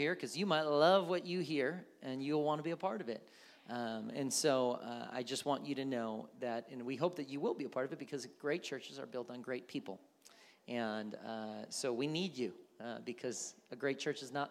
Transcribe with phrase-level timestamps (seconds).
[0.00, 3.02] here because you might love what you hear and you'll want to be a part
[3.02, 3.28] of it.
[3.68, 7.28] Um, and so uh, I just want you to know that, and we hope that
[7.28, 10.00] you will be a part of it because great churches are built on great people.
[10.66, 12.52] And uh, so we need you
[12.82, 14.50] uh, because a great church is not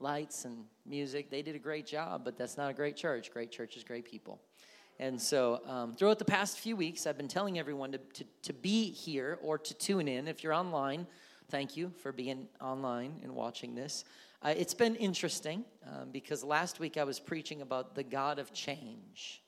[0.00, 1.30] lights and music.
[1.30, 3.32] They did a great job, but that's not a great church.
[3.32, 4.38] Great church is great people.
[5.00, 8.52] And so, um, throughout the past few weeks, I've been telling everyone to, to, to
[8.52, 10.28] be here or to tune in.
[10.28, 11.08] If you're online,
[11.48, 14.04] thank you for being online and watching this.
[14.44, 18.52] Uh, it's been interesting um, because last week I was preaching about the God of
[18.52, 19.42] change.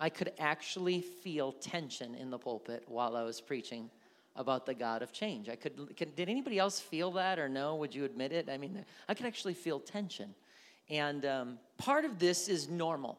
[0.00, 3.90] I could actually feel tension in the pulpit while I was preaching
[4.34, 5.50] about the God of change.
[5.50, 7.76] I could, could, did anybody else feel that or no?
[7.76, 8.48] Would you admit it?
[8.48, 10.34] I mean, I could actually feel tension.
[10.88, 13.18] And um, part of this is normal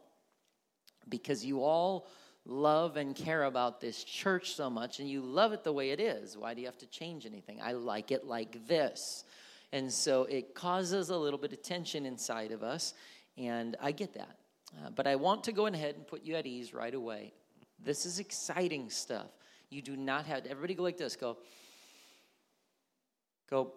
[1.08, 2.08] because you all
[2.45, 6.00] love and care about this church so much and you love it the way it
[6.00, 6.36] is.
[6.36, 7.59] Why do you have to change anything?
[7.62, 9.23] I like it like this.
[9.72, 12.94] And so it causes a little bit of tension inside of us,
[13.38, 14.38] and I get that.
[14.78, 17.34] Uh, but I want to go ahead and put you at ease right away.
[17.84, 19.28] This is exciting stuff.
[19.70, 21.38] You do not have to, everybody go like this go,
[23.50, 23.73] go,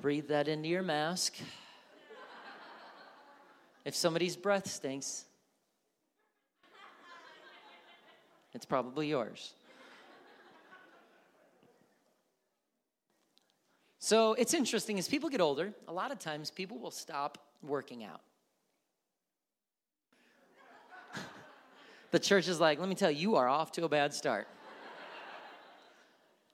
[0.00, 1.34] breathe that into your mask.
[3.84, 5.24] If somebody's breath stinks,
[8.52, 9.54] it's probably yours.
[14.08, 18.04] So it's interesting as people get older, a lot of times people will stop working
[18.04, 18.22] out.
[22.10, 24.48] the church is like, let me tell you, you are off to a bad start.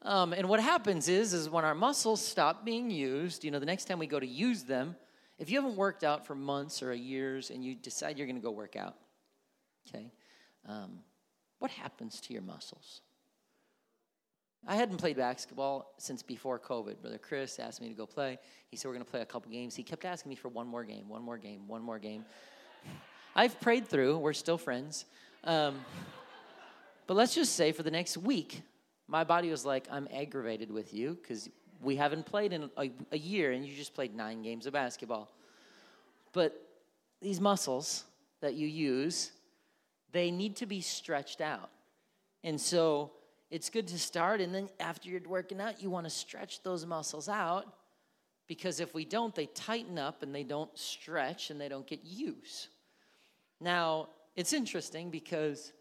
[0.03, 3.65] Um, and what happens is, is when our muscles stop being used, you know, the
[3.65, 4.97] next time we go to use them,
[5.39, 8.43] if you haven't worked out for months or years and you decide you're going to
[8.43, 8.97] go work out,
[9.89, 10.13] okay,
[10.69, 10.99] um,
[11.59, 13.01] what happens to your muscles?
[14.67, 17.01] I hadn't played basketball since before COVID.
[17.01, 18.39] Brother Chris asked me to go play.
[18.69, 19.77] He said, We're going to play a couple games.
[19.77, 22.25] He kept asking me for one more game, one more game, one more game.
[23.37, 24.19] I've prayed through.
[24.19, 25.05] We're still friends.
[25.45, 25.85] Um,
[27.07, 28.63] but let's just say for the next week,
[29.07, 31.51] my body was like, I'm aggravated with you because
[31.83, 35.31] we haven't played in a, a, year and you just played nine games of basketball.
[36.33, 36.59] But
[37.21, 38.05] these muscles
[38.41, 39.33] that you use,
[40.13, 41.71] they need to be stretched out.
[42.43, 43.13] And so
[43.55, 46.85] it's good to start, and then after you're working out, you want to stretch those
[46.85, 47.67] muscles out
[48.47, 52.01] because if we don't, they tighten up and they don't stretch and they don't get
[52.05, 52.69] use.
[53.61, 55.73] Now, it's interesting because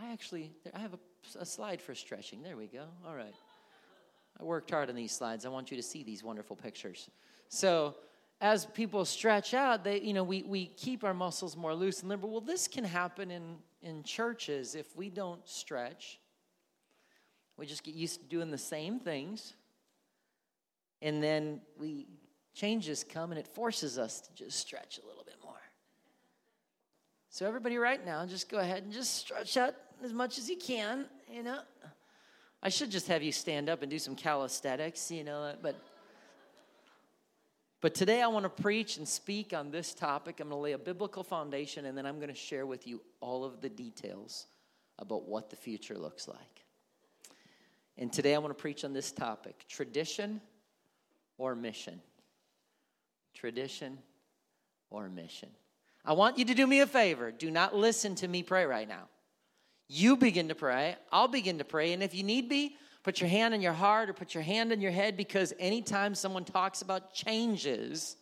[0.00, 0.98] I actually I have a
[1.38, 2.42] a slide for stretching.
[2.42, 2.84] There we go.
[3.06, 3.34] All right.
[4.40, 5.44] I worked hard on these slides.
[5.44, 7.10] I want you to see these wonderful pictures.
[7.48, 7.96] So,
[8.40, 12.08] as people stretch out, they, you know, we, we keep our muscles more loose and
[12.08, 12.28] limber.
[12.28, 16.20] Well, this can happen in, in churches if we don't stretch.
[17.58, 19.54] We just get used to doing the same things.
[21.02, 22.06] And then we
[22.54, 25.54] changes come and it forces us to just stretch a little bit more.
[27.30, 30.56] So everybody right now, just go ahead and just stretch out as much as you
[30.56, 31.60] can, you know.
[32.62, 35.76] I should just have you stand up and do some calisthenics, you know, but
[37.80, 40.40] but today I want to preach and speak on this topic.
[40.40, 43.00] I'm going to lay a biblical foundation and then I'm going to share with you
[43.20, 44.46] all of the details
[44.98, 46.64] about what the future looks like.
[47.98, 50.40] And today I want to preach on this topic tradition
[51.36, 52.00] or mission.
[53.34, 53.98] Tradition
[54.88, 55.48] or mission.
[56.04, 57.32] I want you to do me a favor.
[57.32, 59.08] Do not listen to me pray right now.
[59.88, 60.96] You begin to pray.
[61.10, 61.92] I'll begin to pray.
[61.92, 64.70] And if you need be, put your hand on your heart or put your hand
[64.70, 68.16] on your head because anytime someone talks about changes,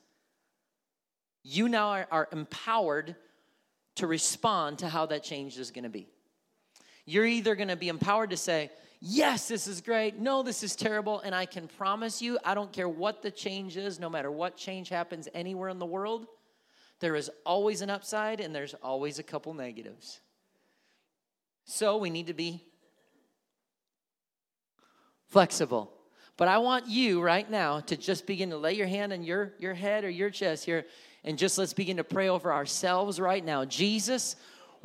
[1.42, 3.14] you now are, are empowered
[3.96, 6.08] to respond to how that change is going to be.
[7.04, 8.70] You're either going to be empowered to say,
[9.00, 10.18] Yes, this is great.
[10.18, 11.20] No, this is terrible.
[11.20, 14.56] And I can promise you, I don't care what the change is, no matter what
[14.56, 16.26] change happens anywhere in the world,
[17.00, 20.20] there is always an upside and there's always a couple negatives.
[21.64, 22.62] So we need to be
[25.28, 25.92] flexible.
[26.36, 29.52] But I want you right now to just begin to lay your hand on your,
[29.58, 30.86] your head or your chest here
[31.24, 33.64] and just let's begin to pray over ourselves right now.
[33.64, 34.36] Jesus,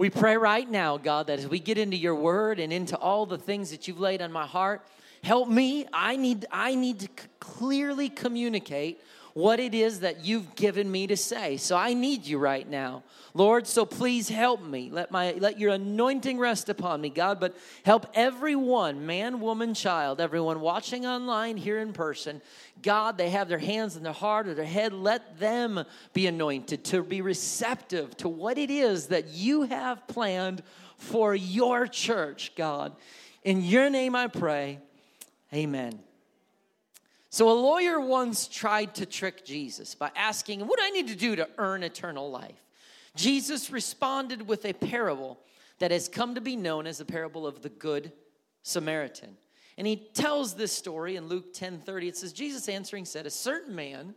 [0.01, 3.27] we pray right now, God, that as we get into your word and into all
[3.27, 4.81] the things that you've laid on my heart,
[5.23, 5.85] help me.
[5.93, 7.09] I need, I need to
[7.39, 8.99] clearly communicate
[9.33, 11.57] what it is that you've given me to say.
[11.57, 13.03] So I need you right now.
[13.33, 14.89] Lord, so please help me.
[14.91, 20.19] Let my let your anointing rest upon me, God, but help everyone, man, woman, child,
[20.19, 22.41] everyone watching online here in person.
[22.81, 24.91] God, they have their hands in their heart or their head.
[24.91, 25.83] Let them
[26.13, 30.63] be anointed to be receptive to what it is that you have planned
[30.97, 32.95] for your church, God.
[33.43, 34.79] In your name I pray.
[35.53, 35.99] Amen.
[37.33, 41.15] So, a lawyer once tried to trick Jesus by asking What do I need to
[41.15, 42.61] do to earn eternal life?
[43.15, 45.39] Jesus responded with a parable
[45.79, 48.11] that has come to be known as the parable of the Good
[48.63, 49.37] Samaritan.
[49.77, 52.09] And he tells this story in Luke 10 30.
[52.09, 54.13] It says, Jesus answering said, A certain man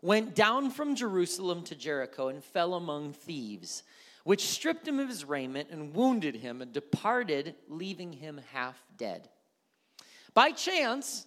[0.00, 3.82] went down from Jerusalem to Jericho and fell among thieves,
[4.24, 9.28] which stripped him of his raiment and wounded him and departed, leaving him half dead.
[10.32, 11.26] By chance,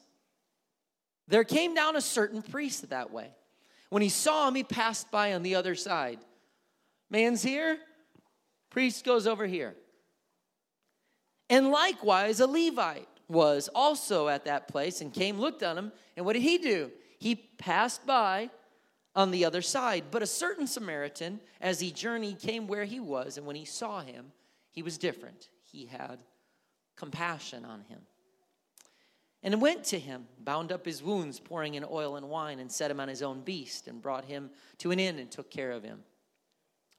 [1.30, 3.30] there came down a certain priest that way.
[3.90, 6.20] When he saw him, he passed by on the other side.
[7.10, 7.78] Man's here,
[8.70, 9.76] priest goes over here.
[11.50, 16.26] And likewise, a Levite was also at that place and came, looked on him, and
[16.26, 16.92] what did he do?
[17.20, 18.50] He passed by
[19.16, 20.06] on the other side.
[20.10, 24.02] But a certain Samaritan, as he journeyed, came where he was, and when he saw
[24.02, 24.32] him,
[24.72, 25.50] he was different.
[25.64, 26.24] He had
[26.96, 28.02] compassion on him
[29.42, 32.92] and went to him, bound up his wounds, pouring in oil and wine, and set
[32.92, 34.50] him on his own beast, and brought him
[34.80, 36.00] to an inn and took care of him.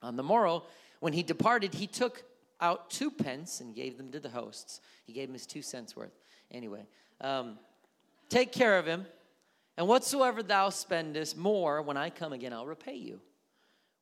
[0.01, 0.63] On the morrow,
[0.99, 2.23] when he departed, he took
[2.59, 4.81] out two pence and gave them to the hosts.
[5.05, 6.17] He gave him his two cents worth.
[6.49, 6.85] Anyway,
[7.21, 7.57] um,
[8.29, 9.05] take care of him,
[9.77, 13.21] and whatsoever thou spendest more, when I come again, I'll repay you.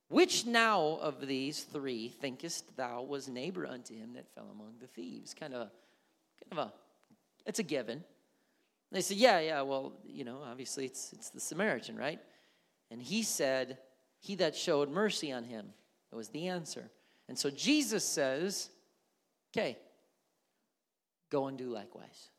[0.07, 4.87] Which now of these three thinkest thou was neighbor unto him that fell among the
[4.87, 5.35] thieves?
[5.35, 5.69] Kind of,
[6.41, 6.73] kind of a,
[7.45, 8.03] it's a given.
[8.91, 12.19] They said, Yeah, yeah, well, you know, obviously it's, it's the Samaritan, right?
[12.91, 13.77] And he said,
[14.19, 15.67] He that showed mercy on him.
[16.11, 16.89] It was the answer.
[17.27, 18.69] And so Jesus says,
[19.51, 19.77] Okay,
[21.29, 22.29] go and do likewise.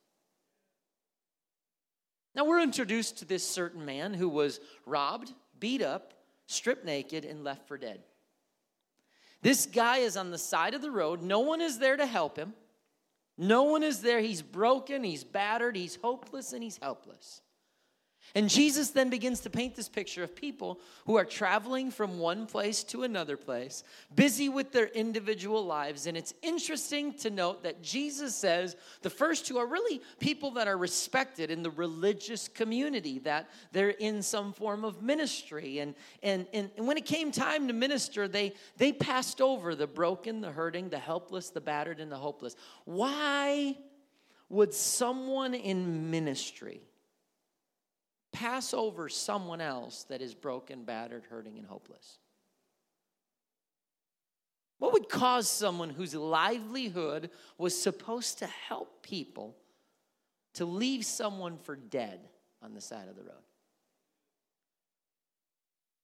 [2.34, 6.14] Now we're introduced to this certain man who was robbed, beat up,
[6.46, 8.00] stripped naked, and left for dead.
[9.42, 11.22] This guy is on the side of the road.
[11.22, 12.54] No one is there to help him.
[13.42, 14.20] No one is there.
[14.20, 17.40] He's broken, he's battered, he's hopeless, and he's helpless.
[18.34, 22.46] And Jesus then begins to paint this picture of people who are traveling from one
[22.46, 23.82] place to another place,
[24.14, 26.06] busy with their individual lives.
[26.06, 30.68] And it's interesting to note that Jesus says the first two are really people that
[30.68, 35.80] are respected in the religious community, that they're in some form of ministry.
[35.80, 39.88] And, and, and, and when it came time to minister, they, they passed over the
[39.88, 42.54] broken, the hurting, the helpless, the battered, and the hopeless.
[42.84, 43.76] Why
[44.48, 46.82] would someone in ministry?
[48.40, 52.18] Pass over someone else that is broken, battered, hurting, and hopeless?
[54.78, 59.56] What would cause someone whose livelihood was supposed to help people
[60.54, 62.20] to leave someone for dead
[62.62, 63.34] on the side of the road?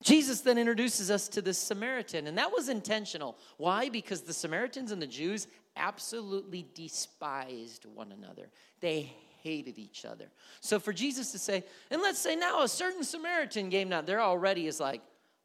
[0.02, 3.38] Jesus then introduces us to this Samaritan, and that was intentional.
[3.56, 3.88] Why?
[3.88, 8.50] Because the Samaritans and the Jews absolutely despised one another.
[8.80, 9.10] They
[9.46, 10.26] hated each other.
[10.60, 14.20] So for Jesus to say, and let's say now a certain Samaritan came down, there
[14.20, 15.00] already is like,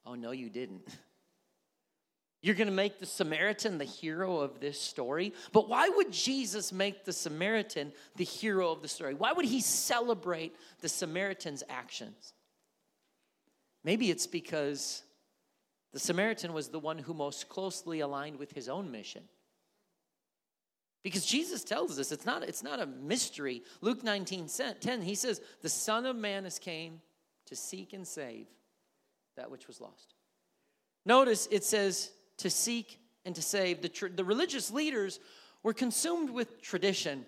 [0.05, 0.87] oh no, you didn't.
[2.41, 5.31] You're going to make the Samaritan the hero of this story.
[5.53, 9.13] But why would Jesus make the Samaritan the hero of the story?
[9.13, 12.33] Why would he celebrate the Samaritan's actions?
[13.83, 15.03] Maybe it's because
[15.93, 19.23] the Samaritan was the one who most closely aligned with his own mission.
[21.03, 23.63] Because Jesus tells us it's not, it's not a mystery.
[23.81, 24.47] Luke 19
[24.79, 27.01] 10, he says, The Son of Man has came
[27.47, 28.47] to seek and save
[29.35, 30.13] that which was lost.
[31.05, 33.81] Notice it says to seek and to save.
[33.81, 35.19] The, tr- the religious leaders
[35.63, 37.25] were consumed with tradition.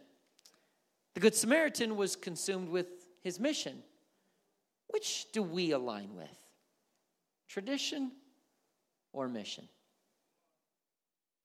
[1.15, 2.87] The Good Samaritan was consumed with
[3.21, 3.81] his mission.
[4.87, 6.29] Which do we align with?
[7.47, 8.11] Tradition
[9.11, 9.67] or mission?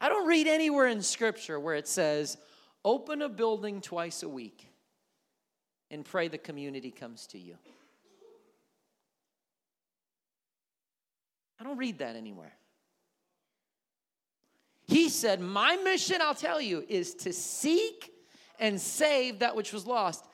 [0.00, 2.38] I don't read anywhere in Scripture where it says,
[2.84, 4.68] open a building twice a week
[5.90, 7.56] and pray the community comes to you.
[11.60, 12.52] I don't read that anywhere.
[14.86, 18.12] He said, My mission, I'll tell you, is to seek
[18.58, 20.24] and save that which was lost.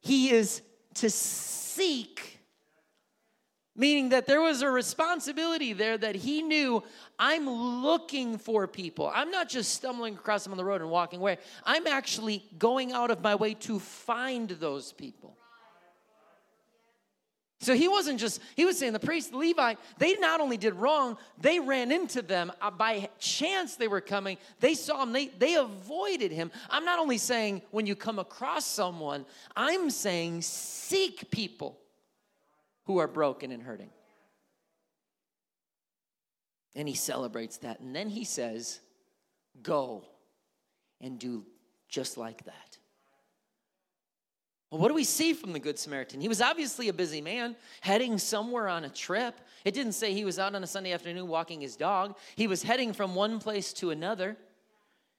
[0.00, 0.62] He is
[0.94, 2.40] to seek
[3.74, 6.82] Meaning that there was a responsibility there that he knew
[7.18, 9.10] I'm looking for people.
[9.14, 11.38] I'm not just stumbling across them on the road and walking away.
[11.64, 15.36] I'm actually going out of my way to find those people.
[17.60, 21.16] So he wasn't just, he was saying the priest, Levi, they not only did wrong,
[21.40, 22.50] they ran into them.
[22.60, 24.36] Uh, by chance they were coming.
[24.58, 26.50] They saw him, they, they avoided him.
[26.68, 29.24] I'm not only saying when you come across someone,
[29.54, 31.78] I'm saying seek people
[32.84, 33.90] who are broken and hurting.
[36.74, 37.80] And he celebrates that.
[37.80, 38.80] And then he says,
[39.62, 40.04] Go
[41.00, 41.44] and do
[41.88, 42.78] just like that.
[44.70, 46.22] Well, what do we see from the Good Samaritan?
[46.22, 49.38] He was obviously a busy man heading somewhere on a trip.
[49.66, 52.62] It didn't say he was out on a Sunday afternoon walking his dog, he was
[52.62, 54.38] heading from one place to another.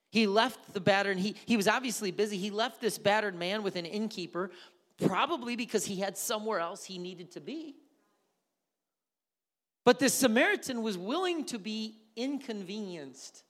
[0.10, 2.38] He left the battered, he, he was obviously busy.
[2.38, 4.52] He left this battered man with an innkeeper,
[5.06, 7.76] probably because he had somewhere else he needed to be.
[9.86, 13.44] But this Samaritan was willing to be inconvenienced.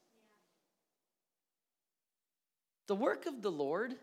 [2.88, 3.96] The work of the Lord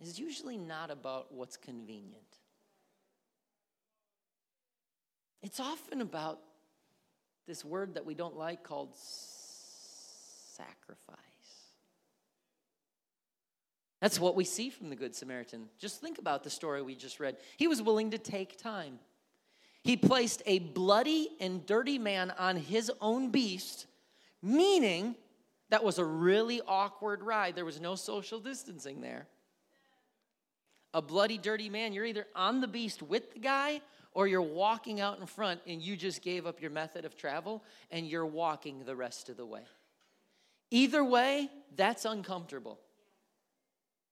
[0.00, 2.22] is usually not about what's convenient.
[5.42, 6.40] It's often about
[7.46, 8.94] this word that we don't like called
[10.54, 11.16] sacrifice.
[14.00, 15.68] That's what we see from the Good Samaritan.
[15.78, 17.36] Just think about the story we just read.
[17.56, 18.98] He was willing to take time.
[19.82, 23.86] He placed a bloody and dirty man on his own beast,
[24.42, 25.16] meaning
[25.70, 27.56] that was a really awkward ride.
[27.56, 29.26] There was no social distancing there.
[30.94, 33.80] A bloody, dirty man, you're either on the beast with the guy
[34.12, 37.62] or you're walking out in front and you just gave up your method of travel
[37.90, 39.62] and you're walking the rest of the way.
[40.70, 42.78] Either way, that's uncomfortable.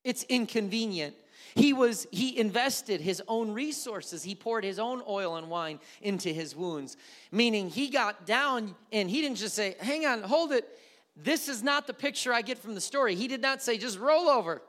[0.06, 1.16] It's inconvenient.
[1.56, 4.22] He was he invested his own resources.
[4.22, 6.96] He poured his own oil and wine into his wounds.
[7.32, 10.78] Meaning he got down and he didn't just say, "Hang on, hold it.
[11.16, 13.98] This is not the picture I get from the story." He did not say, "Just
[13.98, 14.62] roll over."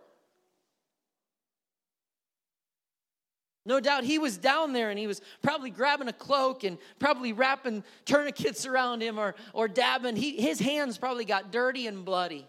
[3.64, 7.32] No doubt he was down there and he was probably grabbing a cloak and probably
[7.32, 10.16] wrapping tourniquets around him or, or dabbing.
[10.16, 12.48] He, his hands probably got dirty and bloody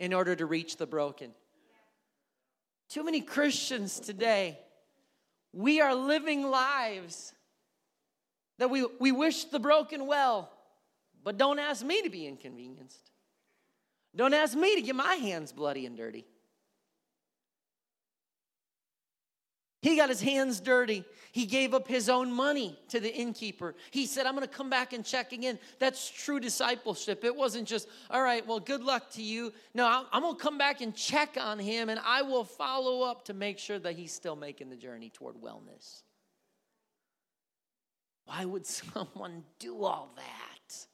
[0.00, 1.30] in order to reach the broken.
[2.88, 4.58] Too many Christians today,
[5.52, 7.34] we are living lives
[8.58, 10.50] that we, we wish the broken well,
[11.22, 13.10] but don't ask me to be inconvenienced.
[14.16, 16.24] Don't ask me to get my hands bloody and dirty.
[19.82, 21.04] He got his hands dirty.
[21.32, 23.74] He gave up his own money to the innkeeper.
[23.92, 25.58] He said, I'm going to come back and check again.
[25.78, 27.24] That's true discipleship.
[27.24, 29.52] It wasn't just, all right, well, good luck to you.
[29.72, 33.24] No, I'm going to come back and check on him and I will follow up
[33.26, 36.02] to make sure that he's still making the journey toward wellness.
[38.26, 40.86] Why would someone do all that?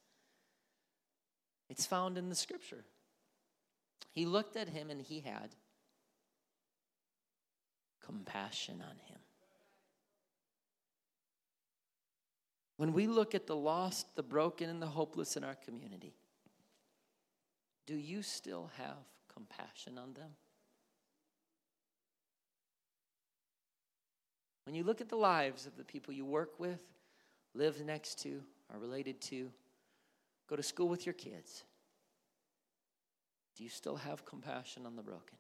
[1.71, 2.85] It's found in the scripture.
[4.12, 5.50] He looked at him and he had
[8.07, 9.19] compassion on him.
[12.77, 16.15] When we look at the lost, the broken, and the hopeless in our community,
[17.87, 18.97] do you still have
[19.33, 20.31] compassion on them?
[24.65, 26.83] When you look at the lives of the people you work with,
[27.55, 29.51] live next to, are related to,
[30.49, 31.65] go to school with your kids,
[33.57, 35.39] do you still have compassion on the broken?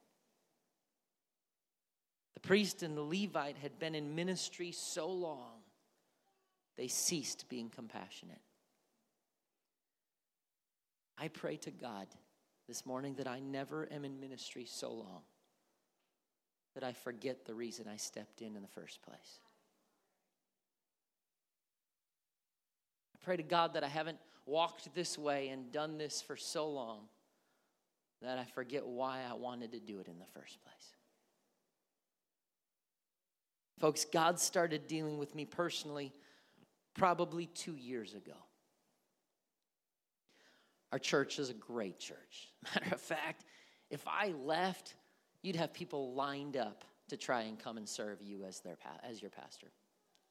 [2.36, 5.62] The priest and the Levite had been in ministry so long,
[6.76, 8.42] they ceased being compassionate.
[11.16, 12.06] I pray to God
[12.68, 15.22] this morning that I never am in ministry so long
[16.74, 19.40] that I forget the reason I stepped in in the first place.
[23.14, 26.68] I pray to God that I haven't walked this way and done this for so
[26.68, 27.04] long
[28.20, 30.95] that I forget why I wanted to do it in the first place.
[33.78, 36.12] Folks, God started dealing with me personally
[36.94, 38.36] probably two years ago.
[40.92, 42.48] Our church is a great church.
[42.74, 43.44] Matter of fact,
[43.90, 44.94] if I left,
[45.42, 48.76] you'd have people lined up to try and come and serve you as, their,
[49.08, 49.68] as your pastor.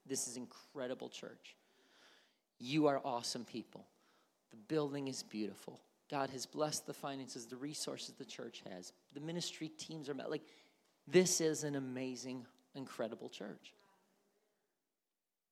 [0.06, 1.56] This is incredible church.
[2.60, 3.86] You are awesome people.
[4.52, 5.80] The building is beautiful.
[6.10, 8.94] God has blessed the finances, the resources the church has.
[9.14, 10.30] The ministry teams are met.
[10.30, 10.46] Like,
[11.08, 13.74] this is an amazing incredible church.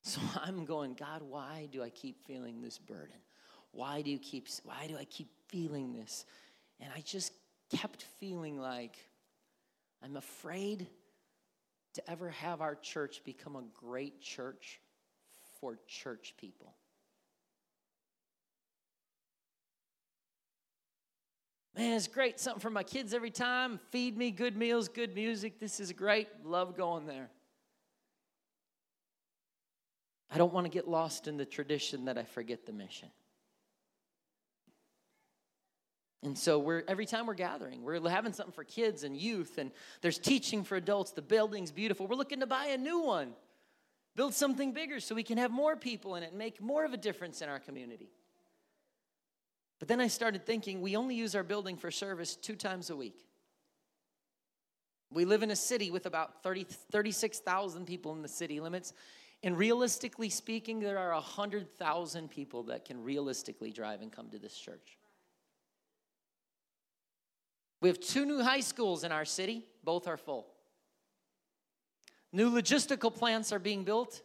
[0.03, 3.15] So I'm going, God, why do I keep feeling this burden?
[3.71, 6.25] Why do you keep why do I keep feeling this?
[6.79, 7.33] And I just
[7.75, 8.97] kept feeling like
[10.03, 10.87] I'm afraid
[11.93, 14.79] to ever have our church become a great church
[15.59, 16.73] for church people.
[21.75, 22.39] Man, it's great.
[22.39, 23.79] Something for my kids every time.
[23.89, 25.59] Feed me good meals, good music.
[25.59, 26.27] This is great.
[26.43, 27.29] Love going there.
[30.29, 33.09] I don't want to get lost in the tradition that I forget the mission.
[36.23, 39.71] And so we're every time we're gathering, we're having something for kids and youth, and
[40.01, 41.11] there's teaching for adults.
[41.11, 42.07] The building's beautiful.
[42.07, 43.33] We're looking to buy a new one,
[44.15, 46.93] build something bigger so we can have more people in it and make more of
[46.93, 48.09] a difference in our community.
[49.83, 52.95] But then I started thinking we only use our building for service two times a
[52.95, 53.25] week.
[55.11, 58.93] We live in a city with about 30, 36,000 people in the city limits.
[59.43, 64.57] And realistically speaking, there are 100,000 people that can realistically drive and come to this
[64.57, 64.97] church.
[67.81, 70.47] We have two new high schools in our city, both are full.
[72.31, 74.21] New logistical plants are being built,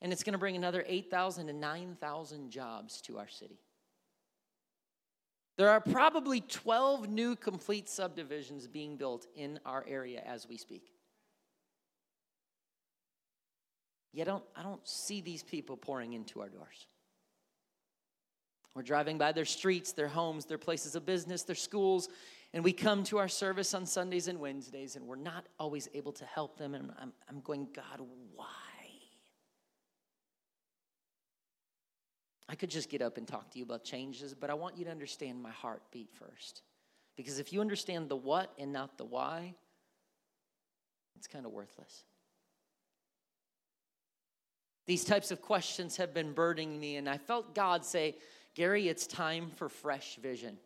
[0.00, 3.58] and it's going to bring another 8,000 to 9,000 jobs to our city.
[5.58, 10.92] There are probably 12 new complete subdivisions being built in our area as we speak.
[14.12, 16.86] Yet I don't, I don't see these people pouring into our doors.
[18.76, 22.08] We're driving by their streets, their homes, their places of business, their schools,
[22.54, 26.12] and we come to our service on Sundays and Wednesdays, and we're not always able
[26.12, 26.74] to help them.
[26.74, 28.46] And I'm, I'm going, God, why?
[32.48, 34.84] I could just get up and talk to you about changes, but I want you
[34.86, 36.62] to understand my heartbeat first.
[37.16, 39.54] Because if you understand the what and not the why,
[41.16, 42.04] it's kind of worthless.
[44.86, 48.16] These types of questions have been burdening me, and I felt God say,
[48.54, 50.56] Gary, it's time for fresh vision.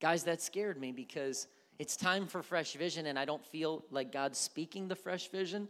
[0.00, 1.48] Guys, that scared me because
[1.80, 5.68] it's time for fresh vision, and I don't feel like God's speaking the fresh vision.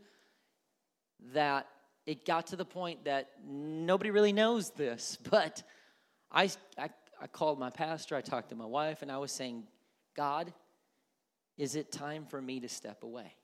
[1.33, 1.67] That
[2.09, 5.63] it got to the point that nobody really knows this, but
[6.33, 9.65] I, I, I called my pastor, I talked to my wife, and I was saying,
[10.17, 10.53] God,
[11.57, 13.35] is it time for me to step away?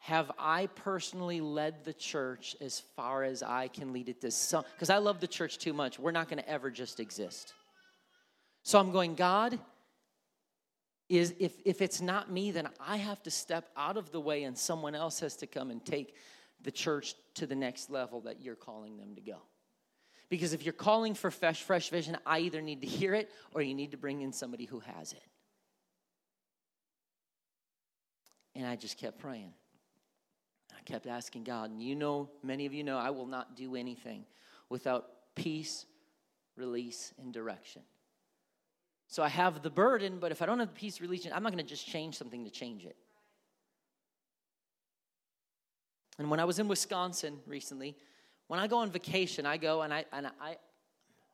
[0.00, 4.88] have I personally led the church as far as I can lead it this because
[4.88, 5.98] I love the church too much.
[5.98, 7.52] We're not going to ever just exist.
[8.62, 9.58] So I'm going, God,
[11.10, 14.44] is if, if it's not me, then I have to step out of the way
[14.44, 16.14] and someone else has to come and take
[16.62, 19.38] the church to the next level that you're calling them to go.
[20.28, 23.60] Because if you're calling for fresh, fresh vision, I either need to hear it or
[23.60, 25.24] you need to bring in somebody who has it.
[28.54, 29.52] And I just kept praying.
[30.78, 33.74] I kept asking God, and you know, many of you know, I will not do
[33.74, 34.24] anything
[34.68, 35.86] without peace,
[36.56, 37.82] release, and direction.
[39.10, 41.42] So I have the burden, but if I don't have the peace, of religion, I'm
[41.42, 42.96] not going to just change something to change it.
[46.16, 47.96] And when I was in Wisconsin recently,
[48.46, 50.58] when I go on vacation, I go and I and I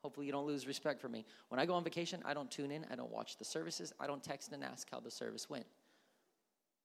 [0.01, 1.23] hopefully you don't lose respect for me.
[1.49, 4.07] When I go on vacation, I don't tune in, I don't watch the services, I
[4.07, 5.65] don't text and ask how the service went.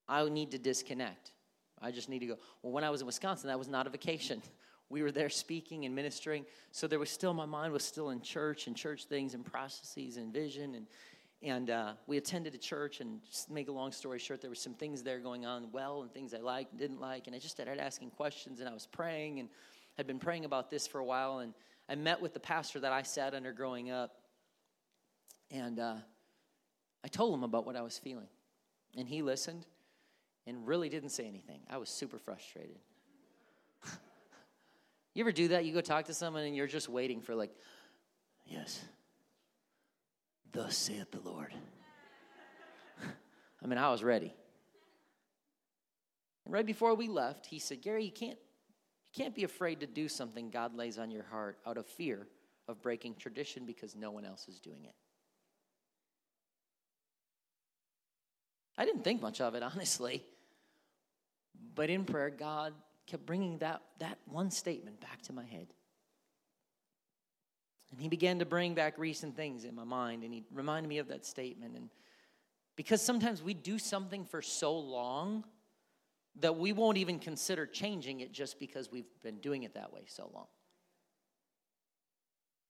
[0.08, 1.32] I need to disconnect.
[1.80, 2.36] I just need to go.
[2.62, 4.42] Well, when I was in Wisconsin, that was not a vacation.
[4.92, 6.44] We were there speaking and ministering.
[6.70, 10.18] So there was still, my mind was still in church and church things and processes
[10.18, 10.74] and vision.
[10.74, 10.86] And,
[11.42, 14.74] and uh, we attended a church, and make a long story short, there were some
[14.74, 17.26] things there going on well and things I liked and didn't like.
[17.26, 19.48] And I just started asking questions, and I was praying and
[19.96, 21.38] had been praying about this for a while.
[21.38, 21.54] And
[21.88, 24.18] I met with the pastor that I sat under growing up.
[25.50, 25.94] And uh,
[27.02, 28.28] I told him about what I was feeling.
[28.98, 29.64] And he listened
[30.46, 31.60] and really didn't say anything.
[31.70, 32.76] I was super frustrated.
[35.14, 35.64] You ever do that?
[35.64, 37.50] You go talk to someone and you're just waiting for, like,
[38.46, 38.82] yes,
[40.52, 41.52] thus saith the Lord.
[43.62, 44.34] I mean, I was ready.
[46.46, 50.08] Right before we left, he said, Gary, you can't, you can't be afraid to do
[50.08, 52.26] something God lays on your heart out of fear
[52.68, 54.94] of breaking tradition because no one else is doing it.
[58.76, 60.24] I didn't think much of it, honestly.
[61.74, 62.72] But in prayer, God
[63.06, 65.66] kept bringing that, that one statement back to my head.
[67.90, 70.98] And he began to bring back recent things in my mind, and he reminded me
[70.98, 71.76] of that statement.
[71.76, 71.90] And
[72.74, 75.44] because sometimes we do something for so long
[76.40, 80.04] that we won't even consider changing it just because we've been doing it that way
[80.06, 80.46] so long.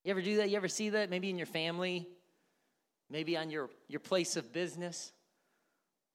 [0.04, 0.50] You ever do that?
[0.50, 1.10] You ever see that?
[1.10, 2.08] Maybe in your family,
[3.08, 5.12] maybe on your, your place of business,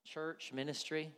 [0.03, 1.13] church, ministry.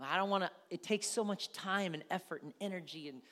[0.00, 3.22] I don't want to, it takes so much time and effort and energy and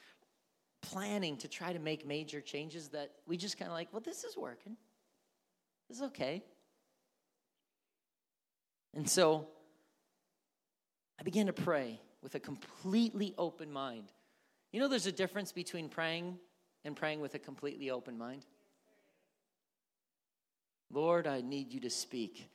[0.80, 4.24] planning to try to make major changes that we just kind of like, well, this
[4.24, 4.76] is working.
[5.88, 6.42] This is okay.
[8.94, 9.48] And so
[11.18, 14.12] I began to pray with a completely open mind.
[14.72, 16.38] You know, there's a difference between praying
[16.84, 18.44] and praying with a completely open mind.
[20.90, 22.50] Lord, I need you to speak,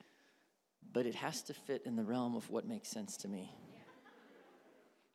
[0.92, 3.50] but it has to fit in the realm of what makes sense to me.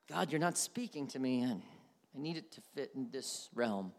[0.10, 1.62] God, you're not speaking to me, and
[2.16, 3.94] I need it to fit in this realm.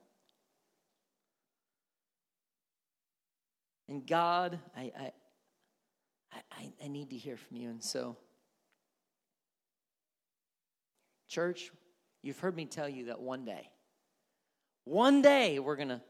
[3.88, 5.12] And God, I, I,
[6.52, 7.70] I, I need to hear from you.
[7.70, 8.16] And so,
[11.28, 11.70] church,
[12.22, 13.70] you've heard me tell you that one day,
[14.84, 16.00] one day we're going to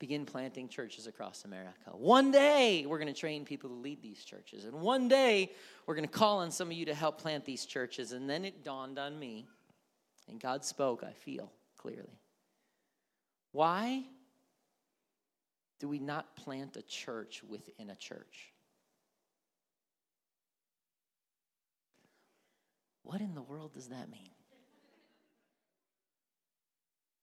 [0.00, 1.90] begin planting churches across America.
[1.92, 4.64] One day, we're going to train people to lead these churches.
[4.64, 5.52] And one day,
[5.86, 8.12] we're going to call on some of you to help plant these churches.
[8.12, 9.46] And then it dawned on me,
[10.28, 12.18] and God spoke, I feel clearly.
[13.52, 14.04] Why
[15.78, 18.54] do we not plant a church within a church?
[23.02, 24.30] What in the world does that mean?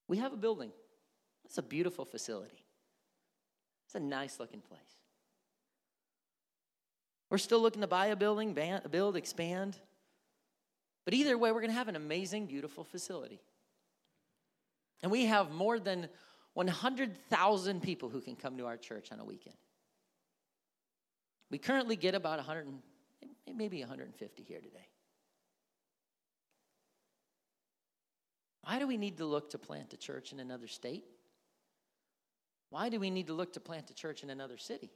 [0.07, 0.71] We have a building.
[1.43, 2.66] It's a beautiful facility.
[3.97, 4.79] A nice looking place.
[7.31, 8.55] We're still looking to buy a building,
[8.91, 9.75] build, expand.
[11.03, 13.41] But either way, we're going to have an amazing, beautiful facility.
[15.01, 16.10] And we have more than
[16.53, 19.57] 100,000 people who can come to our church on a weekend.
[21.49, 22.67] We currently get about 100,
[23.55, 24.88] maybe 150 here today.
[28.62, 31.03] Why do we need to look to plant a church in another state?
[32.69, 34.91] Why do we need to look to plant a church in another city?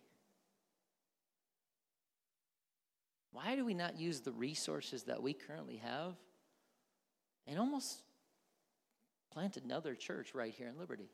[3.31, 6.15] Why do we not use the resources that we currently have
[7.47, 8.03] and almost
[9.31, 11.09] plant another church right here in Liberty?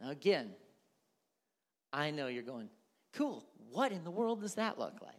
[0.00, 0.50] Now, again,
[1.92, 2.68] I know you're going,
[3.12, 5.14] cool, what in the world does that look like?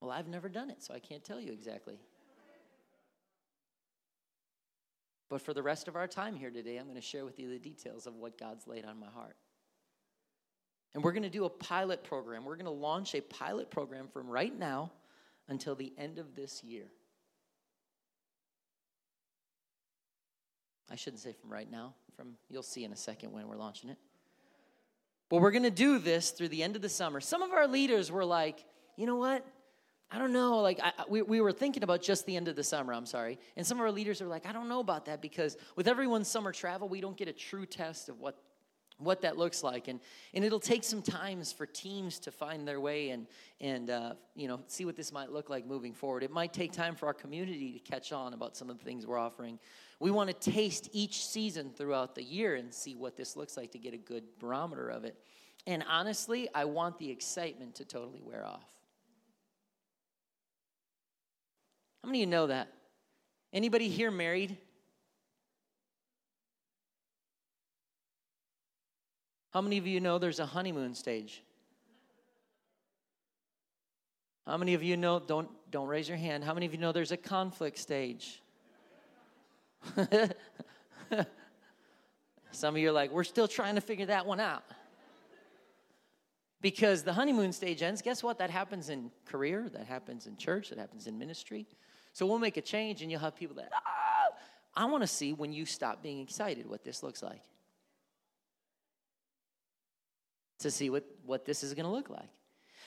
[0.00, 1.98] Well, I've never done it, so I can't tell you exactly.
[5.34, 7.48] But for the rest of our time here today, I'm going to share with you
[7.48, 9.34] the details of what God's laid on my heart.
[10.94, 12.44] And we're going to do a pilot program.
[12.44, 14.92] We're going to launch a pilot program from right now
[15.48, 16.84] until the end of this year.
[20.88, 23.90] I shouldn't say from right now, from you'll see in a second when we're launching
[23.90, 23.98] it.
[25.30, 27.20] But we're going to do this through the end of the summer.
[27.20, 28.64] Some of our leaders were like,
[28.96, 29.44] you know what?
[30.14, 30.60] I don't know.
[30.60, 33.36] Like, I, we, we were thinking about just the end of the summer, I'm sorry.
[33.56, 36.28] And some of our leaders are like, I don't know about that because with everyone's
[36.28, 38.38] summer travel, we don't get a true test of what
[38.98, 39.98] what that looks like and
[40.34, 43.26] and it'll take some times for teams to find their way and
[43.60, 46.70] and uh, you know see what this might look like moving forward it might take
[46.70, 49.58] time for our community to catch on about some of the things we're offering
[49.98, 53.72] we want to taste each season throughout the year and see what this looks like
[53.72, 55.18] to get a good barometer of it
[55.66, 58.74] and honestly i want the excitement to totally wear off
[62.04, 62.68] how many of you know that
[63.50, 64.58] anybody here married
[69.54, 71.40] How many of you know there's a honeymoon stage?
[74.44, 76.42] How many of you know don't don't raise your hand.
[76.42, 78.42] How many of you know there's a conflict stage?
[82.50, 84.64] Some of you are like, we're still trying to figure that one out.
[86.60, 88.38] Because the honeymoon stage ends, guess what?
[88.38, 91.66] That happens in career, that happens in church, that happens in ministry.
[92.14, 94.34] So we'll make a change and you'll have people that, oh,
[94.76, 97.42] I want to see when you stop being excited what this looks like.
[100.60, 102.30] To see what, what this is going to look like.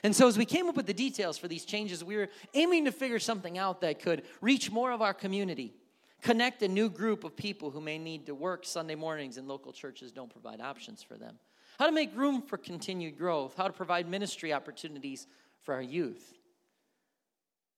[0.03, 2.85] And so, as we came up with the details for these changes, we were aiming
[2.85, 5.73] to figure something out that could reach more of our community,
[6.21, 9.73] connect a new group of people who may need to work Sunday mornings and local
[9.73, 11.37] churches don't provide options for them,
[11.79, 15.27] how to make room for continued growth, how to provide ministry opportunities
[15.61, 16.36] for our youth,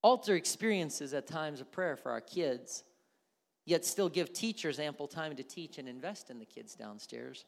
[0.01, 2.83] altar experiences at times of prayer for our kids,
[3.65, 7.45] yet still give teachers ample time to teach and invest in the kids downstairs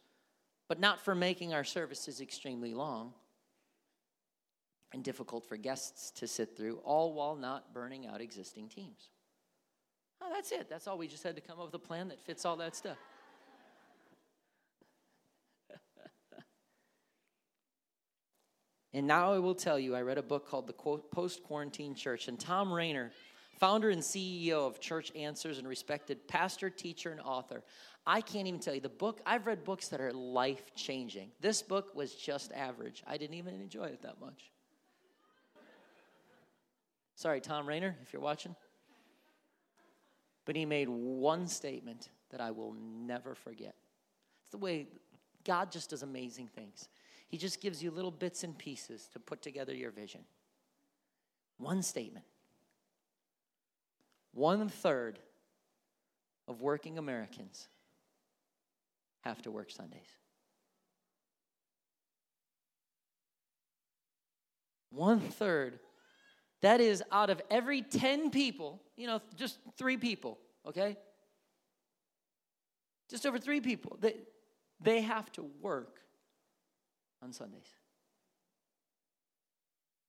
[0.72, 3.12] but not for making our services extremely long
[4.94, 9.10] and difficult for guests to sit through, all while not burning out existing teams.
[10.22, 10.70] Oh, that's it.
[10.70, 10.98] That's all.
[10.98, 12.96] We just had to come up with a plan that fits all that stuff.
[18.94, 22.28] And now I will tell you, I read a book called The Post Quarantine Church,
[22.28, 23.12] and Thom Rainer,
[23.58, 27.64] founder and CEO of Church Answers and respected pastor, teacher, and author,
[28.06, 29.22] I can't even tell you the book.
[29.26, 31.30] I've read books that are life changing.
[31.40, 33.04] This book was just average.
[33.06, 34.52] I didn't even enjoy it that much.
[37.16, 38.56] Sorry, Thom Rainer, if you're watching.
[40.46, 43.76] But he made one statement that I will never forget.
[44.42, 44.88] It's the way
[45.44, 46.90] God just does amazing things.
[47.32, 50.26] He just gives you little bits and pieces to put together your vision.
[51.58, 52.26] One statement.
[54.34, 55.18] One third
[56.50, 57.70] of working Americans
[59.22, 60.02] have to work Sundays.
[64.90, 65.80] One third.
[66.62, 70.98] That is out of every 10 people, you know, just three people, okay?
[73.10, 73.98] Just over three people.
[74.02, 74.16] They,
[74.82, 76.02] they have to work
[77.22, 77.76] on Sundays.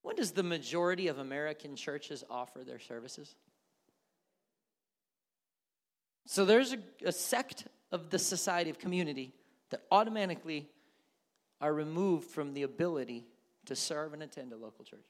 [0.03, 3.35] When does the majority of American churches offer their services?
[6.27, 9.33] So there's a, a sect of the society of community
[9.71, 10.69] that automatically
[11.61, 13.25] are removed from the ability
[13.67, 15.07] to serve and attend a local church.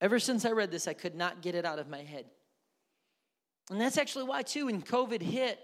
[0.00, 2.26] Ever since I read this, I could not get it out of my head.
[3.70, 5.58] And that's actually why, too, when COVID hit,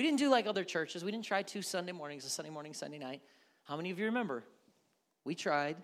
[0.00, 1.04] we didn't do like other churches.
[1.04, 3.20] We didn't try two Sunday mornings, a Sunday morning, Sunday night.
[3.64, 4.44] How many of you remember?
[5.26, 5.76] We tried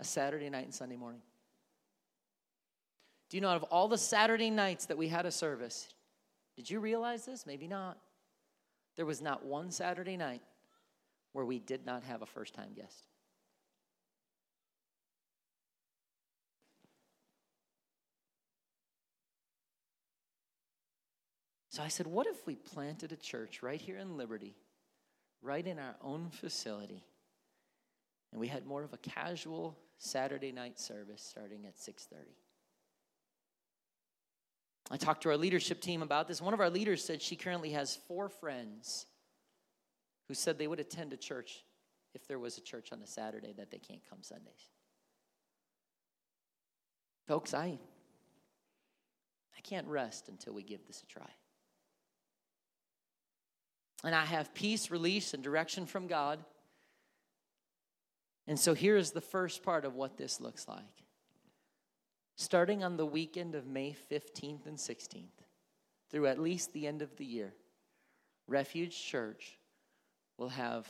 [0.00, 1.20] a Saturday night and Sunday morning.
[3.28, 5.90] Do you know out of all the Saturday nights that we had a service,
[6.56, 7.44] did you realize this?
[7.44, 7.98] Maybe not.
[8.96, 10.40] There was not one Saturday night
[11.34, 13.08] where we did not have a first time guest.
[21.78, 24.56] So I said, what if we planted a church right here in Liberty,
[25.42, 27.04] right in our own facility,
[28.32, 32.34] and we had more of a casual Saturday night service starting at 6:30?
[34.90, 36.42] I talked to our leadership team about this.
[36.42, 39.06] One of our leaders said she currently has four friends
[40.26, 41.62] who said they would attend a church
[42.12, 44.72] if there was a church on a Saturday that they can't come Sundays.
[47.28, 47.78] Folks, I
[49.56, 51.30] I can't rest until we give this a try.
[54.04, 56.38] And I have peace, release, and direction from God.
[58.46, 60.98] And so here is the first part of what this looks like
[62.38, 65.42] starting on the weekend of May 15th and 16th,
[66.08, 67.52] through at least the end of the year,
[68.46, 69.58] Refuge Church
[70.38, 70.86] will have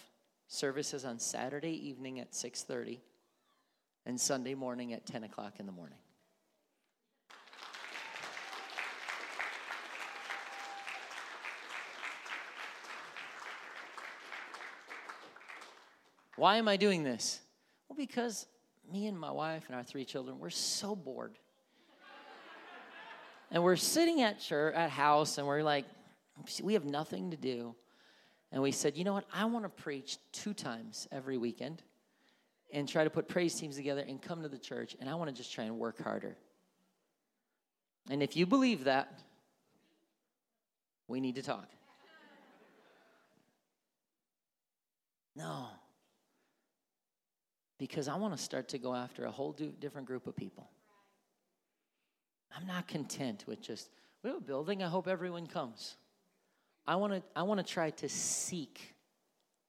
[0.46, 3.00] services on Saturday evening at 6:30
[4.04, 5.98] and Sunday morning at 10 o'clock in the morning.
[16.38, 17.40] Why am I doing this?
[17.88, 18.46] Well, because
[18.92, 21.36] me and my wife and our three children, we're so bored.
[23.50, 25.84] and we're sitting at church, at house, and we're like,
[26.62, 27.74] we have nothing to do.
[28.52, 29.24] And we said, you know what?
[29.34, 31.82] I want to preach two times every weekend
[32.72, 34.94] and try to put praise teams together and come to the church.
[35.00, 36.36] And I want to just try and work harder.
[38.10, 39.12] And if you believe that,
[41.08, 41.68] we need to talk.
[45.34, 45.68] No,
[47.78, 50.68] because I want to start to go after a whole different group of people.
[52.54, 53.88] I'm not content with just,
[54.22, 55.96] we have a building, I hope everyone comes.
[56.86, 58.94] I want to I want to try to seek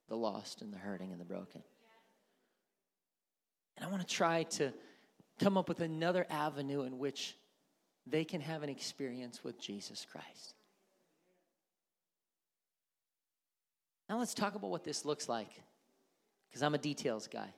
[0.08, 1.62] the lost and the hurting and the broken.
[3.76, 4.72] And I want to try to
[5.38, 7.36] come up with another avenue in which
[8.08, 10.56] they can have an experience with Jesus Christ.
[14.10, 15.52] Now let's talk about what this looks like
[16.50, 17.54] because I'm a details guy.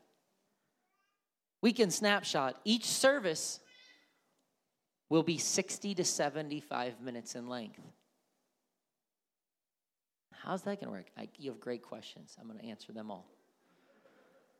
[1.61, 3.59] Weekend snapshot each service
[5.09, 7.79] will be 60 to 75 minutes in length.
[10.31, 11.07] How's that going to work?
[11.17, 12.35] I, you have great questions.
[12.39, 13.29] I'm going to answer them all.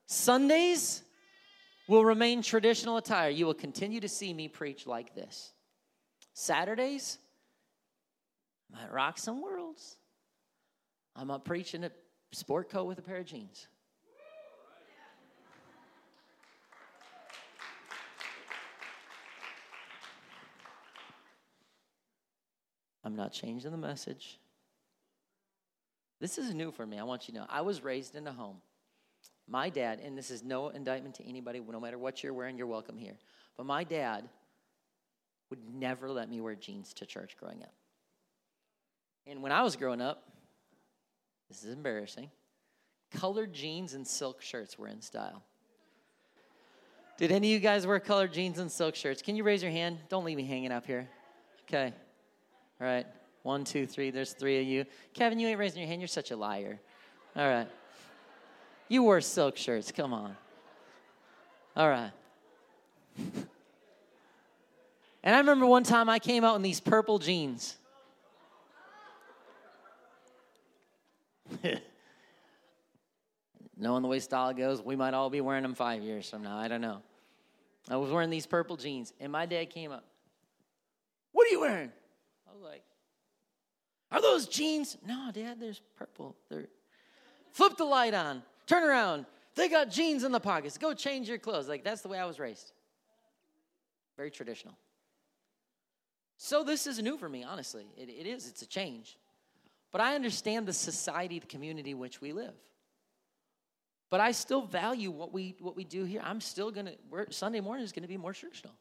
[0.06, 1.02] Sundays
[1.88, 3.30] will remain traditional attire.
[3.30, 5.54] You will continue to see me preach like this.
[6.34, 7.18] Saturdays,
[8.74, 9.98] I might rock some worlds.
[11.16, 11.92] I'm up preaching a
[12.32, 13.68] sport coat with a pair of jeans.
[23.04, 24.40] I'm not changing the message.
[26.20, 27.00] This is new for me.
[27.00, 27.46] I want you to know.
[27.50, 28.58] I was raised in a home.
[29.48, 32.68] My dad, and this is no indictment to anybody, no matter what you're wearing, you're
[32.68, 33.18] welcome here.
[33.58, 34.30] But my dad
[35.50, 37.74] would never let me wear jeans to church growing up.
[39.28, 40.24] And when I was growing up,
[41.50, 42.30] this is embarrassing,
[43.12, 45.44] colored jeans and silk shirts were in style.
[47.18, 49.22] Did any of you guys wear colored jeans and silk shirts?
[49.22, 50.00] Can you raise your hand?
[50.08, 51.10] Don't leave me hanging up here.
[51.64, 51.94] Okay.
[52.82, 53.06] All right.
[53.44, 54.10] One, two, three.
[54.10, 54.86] There's three of you.
[55.14, 56.02] Kevin, you ain't raising your hand.
[56.02, 56.80] You're such a liar.
[57.36, 57.68] All right.
[58.88, 59.92] You wore silk shirts.
[59.92, 60.36] Come on.
[61.76, 62.12] All right.
[65.24, 67.78] And I remember one time I came out in these purple jeans.
[73.78, 76.58] Knowing the way style goes, we might all be wearing them five years from now.
[76.58, 77.04] I don't know.
[77.90, 80.04] I was wearing these purple jeans, and my dad came up.
[81.32, 81.92] What are you wearing?
[82.62, 82.84] Like,
[84.12, 84.98] Are those jeans?
[85.06, 86.36] No, Dad, there's purple.
[86.50, 86.68] They're...
[87.52, 88.44] Flip the light on.
[88.68, 89.26] Turn around.
[89.56, 90.78] They got jeans in the pockets.
[90.78, 91.68] Go change your clothes.
[91.68, 92.72] Like, that's the way I was raised.
[94.16, 94.78] Very traditional.
[96.38, 97.86] So, this is new for me, honestly.
[97.98, 99.18] It, it is, it's a change.
[99.92, 102.54] But I understand the society, the community in which we live.
[104.10, 106.22] But I still value what we what we do here.
[106.24, 106.94] I'm still gonna.
[107.30, 108.74] Sunday morning is gonna be more traditional.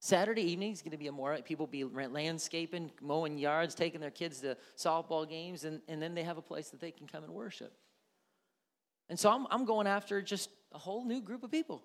[0.00, 4.10] Saturday evening is going to be a more people be landscaping, mowing yards, taking their
[4.10, 7.24] kids to softball games, and, and then they have a place that they can come
[7.24, 7.72] and worship.
[9.08, 11.82] And so I'm, I'm going after just a whole new group of people.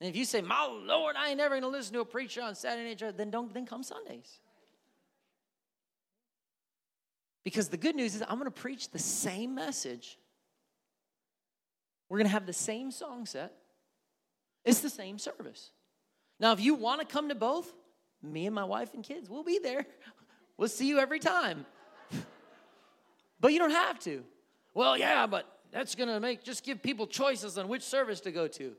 [0.00, 2.54] And if you say, My Lord, I ain't never gonna listen to a preacher on
[2.54, 4.40] Saturday night, then don't then come Sundays.
[7.44, 10.18] Because the good news is I'm gonna preach the same message.
[12.08, 13.52] We're gonna have the same song set.
[14.64, 15.70] It's the same service.
[16.40, 17.72] Now, if you want to come to both,
[18.22, 19.86] me and my wife and kids, we'll be there.
[20.56, 21.66] We'll see you every time.
[23.40, 24.22] but you don't have to.
[24.72, 28.30] Well, yeah, but that's going to make just give people choices on which service to
[28.30, 28.72] go to.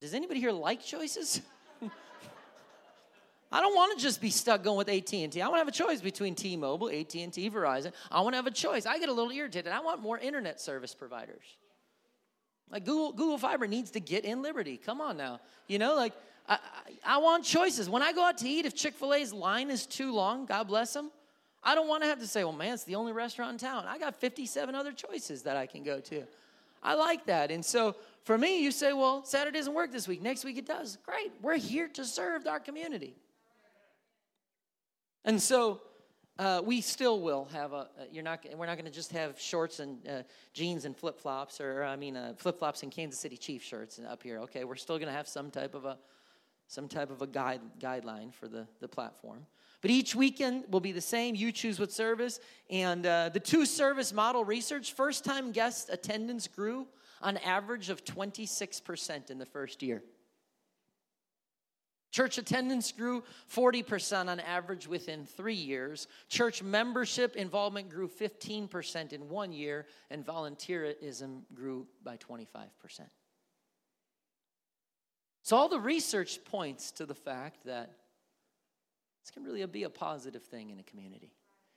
[0.00, 1.42] Does anybody here like choices?
[3.52, 5.42] I don't want to just be stuck going with AT&T.
[5.42, 7.92] I want to have a choice between T-Mobile, AT&T, Verizon.
[8.10, 8.86] I want to have a choice.
[8.86, 9.70] I get a little irritated.
[9.70, 11.44] I want more internet service providers.
[12.72, 14.78] Like Google, Google Fiber needs to get in Liberty.
[14.78, 15.40] Come on now.
[15.68, 16.14] You know, like
[16.48, 16.54] I,
[17.04, 17.88] I, I want choices.
[17.88, 20.66] When I go out to eat, if Chick fil A's line is too long, God
[20.68, 21.10] bless them,
[21.62, 23.84] I don't want to have to say, well, man, it's the only restaurant in town.
[23.86, 26.24] I got 57 other choices that I can go to.
[26.82, 27.50] I like that.
[27.50, 30.22] And so for me, you say, well, Saturday doesn't work this week.
[30.22, 30.98] Next week it does.
[31.04, 31.30] Great.
[31.40, 33.14] We're here to serve our community.
[35.24, 35.82] And so
[36.38, 37.88] uh, we still will have a.
[38.10, 38.44] You're not.
[38.56, 40.22] We're not going to just have shorts and uh,
[40.54, 44.00] jeans and flip flops, or I mean, uh, flip flops and Kansas City Chief shirts
[44.08, 44.38] up here.
[44.40, 45.98] Okay, we're still going to have some type of a,
[46.68, 49.46] some type of a guide guideline for the the platform.
[49.82, 51.34] But each weekend will be the same.
[51.34, 52.38] You choose what service.
[52.70, 56.86] And uh, the two service model research first time guest attendance grew
[57.20, 60.02] on average of 26% in the first year.
[62.12, 66.06] Church attendance grew 40% on average within three years.
[66.28, 72.68] Church membership involvement grew 15% in one year, and volunteerism grew by 25%.
[75.44, 77.90] So, all the research points to the fact that
[79.22, 81.32] this can really be a positive thing in a community,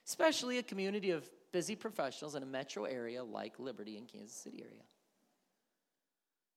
[0.06, 4.62] especially a community of busy professionals in a metro area like Liberty and Kansas City
[4.62, 4.84] area.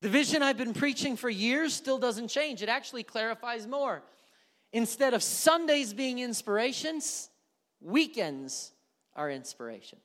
[0.01, 2.63] The vision I've been preaching for years still doesn't change.
[2.63, 4.03] It actually clarifies more.
[4.73, 7.31] Instead of Sundays being inspirations,
[7.81, 8.73] weekends
[9.17, 9.99] are inspiration.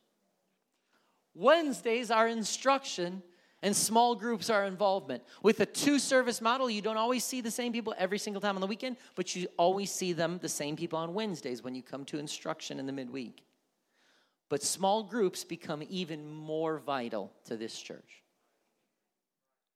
[1.36, 3.22] Wednesdays are instruction,
[3.62, 5.24] and small groups are involvement.
[5.44, 8.56] With a two service model, you don't always see the same people every single time
[8.56, 11.84] on the weekend, but you always see them, the same people on Wednesdays when you
[11.84, 13.44] come to instruction in the midweek.
[14.50, 18.23] But small groups become even more vital to this church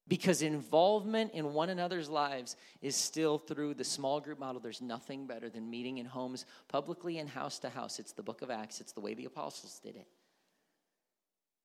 [0.08, 4.62] because involvement in one another's lives is still through the small group model.
[4.62, 8.00] There's nothing better than meeting in homes publicly and house to house.
[8.00, 10.08] It's the book of Acts, it's the way the apostles did it.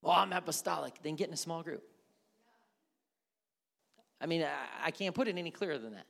[0.02, 0.94] Well, I'm apostolic.
[1.02, 1.85] Then get in a small group.
[4.20, 4.46] I mean,
[4.85, 6.07] I, can't put it any clearer than that.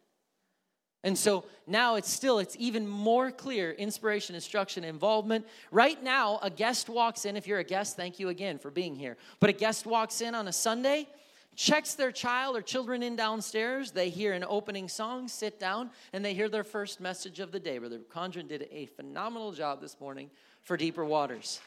[1.04, 5.46] And so now it's still, it's even more clear inspiration, instruction, involvement.
[5.70, 7.36] Right now, a guest walks in.
[7.36, 9.16] If you're a guest, thank you again for being here.
[9.40, 11.08] But a guest walks in on a Sunday,
[11.54, 13.92] checks their child or children in downstairs.
[13.92, 17.60] They hear an opening song, sit down, and they hear their first message of the
[17.60, 17.78] day.
[17.78, 20.30] Brother Condren did a phenomenal job this morning
[20.62, 21.60] for Deeper Waters.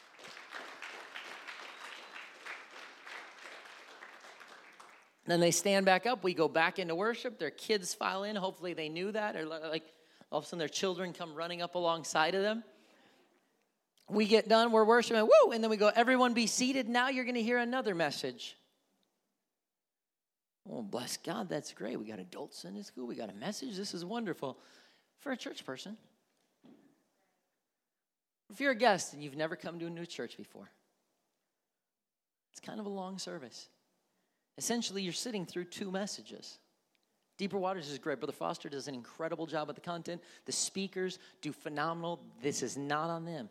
[5.28, 6.24] Then they stand back up.
[6.24, 7.40] We go back into worship.
[7.40, 8.36] Their kids file in.
[8.36, 9.36] Hopefully, they knew that.
[9.36, 9.84] Or, like,
[10.32, 12.64] all of a sudden, their children come running up alongside of them.
[14.08, 14.72] We get done.
[14.72, 15.24] We're worshiping.
[15.24, 15.52] Woo!
[15.52, 16.88] And then we go, everyone be seated.
[16.88, 18.56] Now you're going to hear another message.
[20.70, 21.48] Oh, bless God.
[21.48, 22.00] That's great.
[22.00, 23.06] We got adults in this school.
[23.06, 23.78] We got a message.
[23.78, 24.58] This is wonderful
[25.20, 25.98] for a church person.
[28.52, 30.70] If you're a guest and you've never come to a new church before,
[32.52, 33.70] it's kind of a long service.
[34.58, 36.58] Essentially, you're sitting through two messages.
[37.38, 38.20] Deeper Waters is great.
[38.20, 40.22] Brother Foster does an incredible job with the content.
[40.46, 42.22] The speakers do phenomenal.
[42.42, 43.50] This is not on them.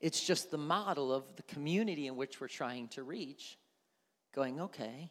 [0.00, 3.58] It's just the model of the community in which we're trying to reach.
[4.34, 5.10] Going, okay.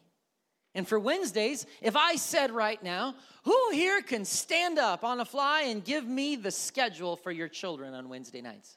[0.74, 5.24] And for Wednesdays, if I said right now, who here can stand up on a
[5.24, 8.76] fly and give me the schedule for your children on Wednesday nights?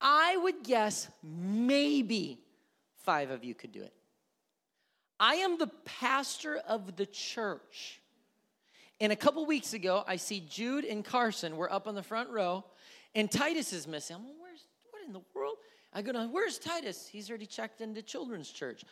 [0.00, 2.40] I would guess maybe
[3.04, 3.94] five of you could do it.
[5.18, 8.02] I am the pastor of the church.
[9.00, 12.30] And a couple weeks ago, I see Jude and Carson were up on the front
[12.30, 12.64] row,
[13.14, 14.16] and Titus is missing.
[14.16, 15.56] I'm like, where's what in the world?
[15.92, 17.08] I go, where's Titus?
[17.08, 18.84] He's already checked into children's church.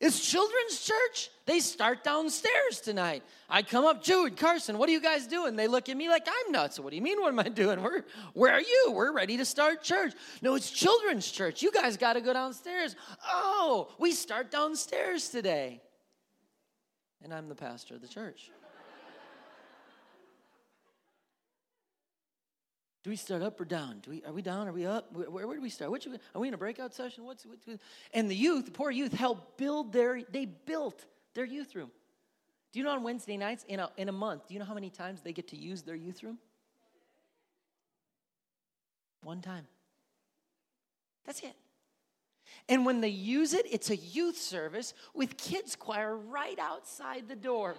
[0.00, 1.30] It's children's church.
[1.46, 3.22] They start downstairs tonight.
[3.48, 5.56] I come up, Jude, Carson, what are you guys doing?
[5.56, 6.80] They look at me like I'm nuts.
[6.80, 7.82] What do you mean, what am I doing?
[7.82, 8.02] We're,
[8.34, 8.92] where are you?
[8.92, 10.12] We're ready to start church.
[10.42, 11.62] No, it's children's church.
[11.62, 12.96] You guys got to go downstairs.
[13.26, 15.80] Oh, we start downstairs today.
[17.22, 18.50] And I'm the pastor of the church.
[23.04, 24.00] Do we start up or down?
[24.00, 24.66] Do we, are we down?
[24.66, 25.12] Are we up?
[25.12, 25.90] Where, where, do we start?
[25.90, 27.24] Which, are we in a breakout session?
[27.24, 27.66] What's, what's,
[28.14, 31.90] and the youth, the poor youth, helped build their, they built their youth room.
[32.72, 34.72] Do you know on Wednesday nights, in a, in a month, do you know how
[34.72, 36.38] many times they get to use their youth room?
[39.22, 39.66] One time.
[41.26, 41.54] That's it.
[42.70, 47.36] And when they use it, it's a youth service with kids choir right outside the
[47.36, 47.74] door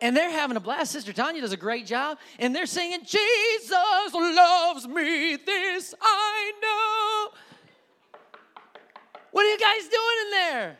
[0.00, 0.92] and they're having a blast.
[0.92, 3.70] Sister Tanya does a great job, and they're singing, Jesus
[4.12, 7.38] loves me, this I know.
[9.30, 10.78] What are you guys doing in there?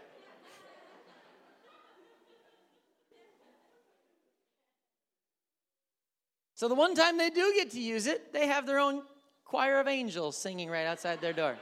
[6.55, 9.03] So, the one time they do get to use it, they have their own
[9.45, 11.57] choir of angels singing right outside their door.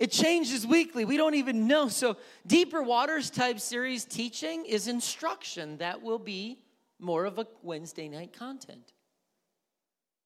[0.00, 1.04] It changes weekly.
[1.04, 1.88] We don't even know.
[1.88, 5.76] So, Deeper Waters type series teaching is instruction.
[5.76, 6.58] That will be
[6.98, 8.94] more of a Wednesday night content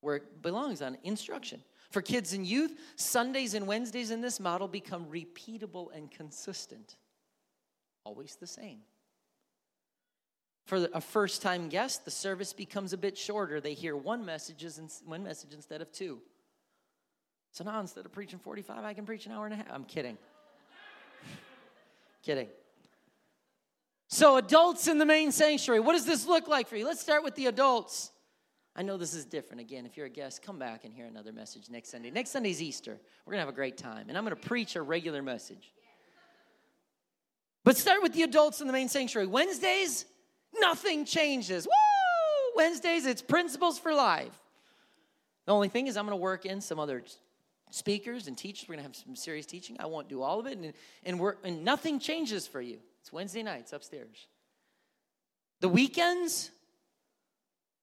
[0.01, 1.61] where it belongs on instruction.
[1.91, 6.97] For kids and youth, Sundays and Wednesdays in this model become repeatable and consistent,
[8.05, 8.79] always the same.
[10.67, 13.61] For a first time guest, the service becomes a bit shorter.
[13.61, 14.65] They hear one message,
[15.05, 16.23] one message instead of two.
[17.55, 19.67] So now instead of preaching 45, I can preach an hour and a half.
[19.71, 20.19] I'm kidding.
[22.25, 22.49] kidding.
[24.09, 26.85] So, adults in the main sanctuary, what does this look like for you?
[26.85, 28.11] Let's start with the adults.
[28.75, 29.61] I know this is different.
[29.61, 32.11] Again, if you're a guest, come back and hear another message next Sunday.
[32.11, 32.99] Next Sunday's Easter.
[33.25, 34.09] We're going to have a great time.
[34.09, 35.73] And I'm going to preach a regular message.
[37.63, 39.29] But start with the adults in the main sanctuary.
[39.29, 40.07] Wednesdays,
[40.59, 41.67] nothing changes.
[41.67, 42.53] Woo!
[42.57, 44.37] Wednesdays, it's principles for life.
[45.47, 47.05] The only thing is, I'm going to work in some other
[47.75, 48.69] speakers and teachers.
[48.69, 49.77] We're going to have some serious teaching.
[49.81, 50.57] I won't do all of it.
[50.57, 50.73] And,
[51.03, 52.79] and, we're, and nothing changes for you.
[53.01, 54.29] It's Wednesday nights upstairs.
[55.61, 56.51] The weekends,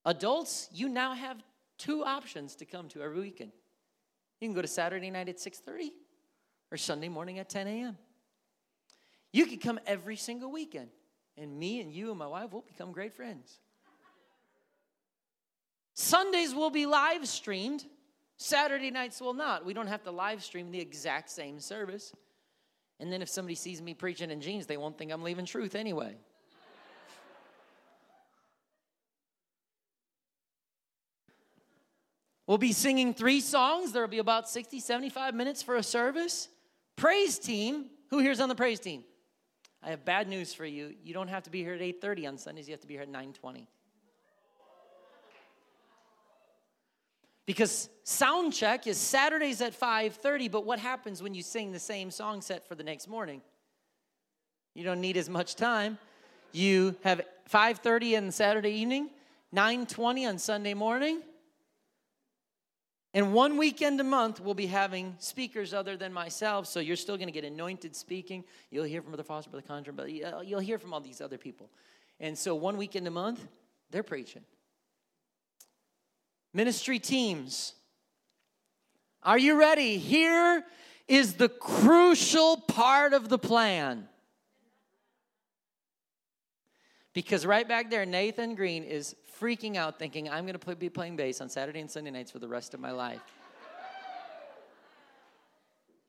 [0.05, 1.43] adults, you now have
[1.77, 3.51] two options to come to every weekend.
[4.39, 5.91] You can go to Saturday night at 6.30
[6.71, 7.97] or Sunday morning at 10 a.m.
[9.33, 10.89] You can come every single weekend.
[11.37, 13.59] And me and you and my wife will become great friends.
[15.93, 17.83] Sundays will be live streamed
[18.41, 19.65] Saturday nights will not.
[19.65, 22.11] We don't have to live stream the exact same service.
[22.99, 25.75] And then if somebody sees me preaching in jeans, they won't think I'm leaving truth
[25.75, 26.17] anyway.
[32.47, 33.91] We'll be singing three songs.
[33.91, 36.49] There'll be about 60, 75 minutes for a service.
[36.95, 37.85] Praise team.
[38.09, 39.03] Who here's on the praise team?
[39.83, 40.95] I have bad news for you.
[41.03, 42.67] You don't have to be here at 8:30 on Sundays.
[42.67, 43.67] You have to be here at 9:20.
[47.45, 52.11] Because sound check is Saturdays at 5:30, but what happens when you sing the same
[52.11, 53.41] song set for the next morning?
[54.73, 55.97] You don't need as much time.
[56.51, 59.09] You have 5:30 on Saturday evening,
[59.51, 61.23] 9:20 on Sunday morning.
[63.13, 66.65] And one weekend a month, we'll be having speakers other than myself.
[66.65, 68.45] So you're still going to get anointed speaking.
[68.69, 71.69] You'll hear from Brother Foster, Brother Condra, but you'll hear from all these other people.
[72.21, 73.45] And so one weekend a month,
[73.89, 74.45] they're preaching.
[76.53, 77.73] Ministry teams,
[79.23, 79.97] are you ready?
[79.97, 80.63] Here
[81.07, 84.07] is the crucial part of the plan.
[87.13, 91.15] Because right back there, Nathan Green is freaking out, thinking, I'm going to be playing
[91.15, 93.21] bass on Saturday and Sunday nights for the rest of my life.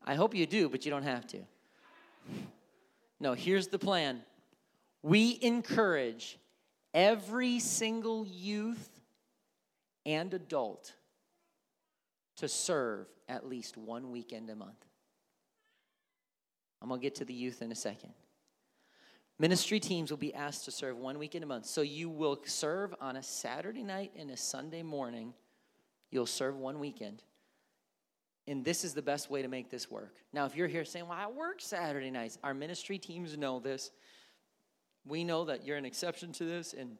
[0.05, 1.39] I hope you do, but you don't have to.
[3.21, 4.23] No, here's the plan
[5.03, 6.39] we encourage
[6.95, 8.92] every single youth
[10.05, 10.95] and adult
[12.37, 14.85] to serve at least one weekend a month.
[16.81, 18.13] I'm going to get to the youth in a second.
[19.39, 21.67] Ministry teams will be asked to serve one weekend a month.
[21.67, 25.35] So you will serve on a Saturday night and a Sunday morning.
[26.11, 27.23] You'll serve one weekend.
[28.47, 30.17] And this is the best way to make this work.
[30.33, 33.91] Now, if you're here saying, Well, I work Saturday nights, our ministry teams know this.
[35.05, 36.97] We know that you're an exception to this, and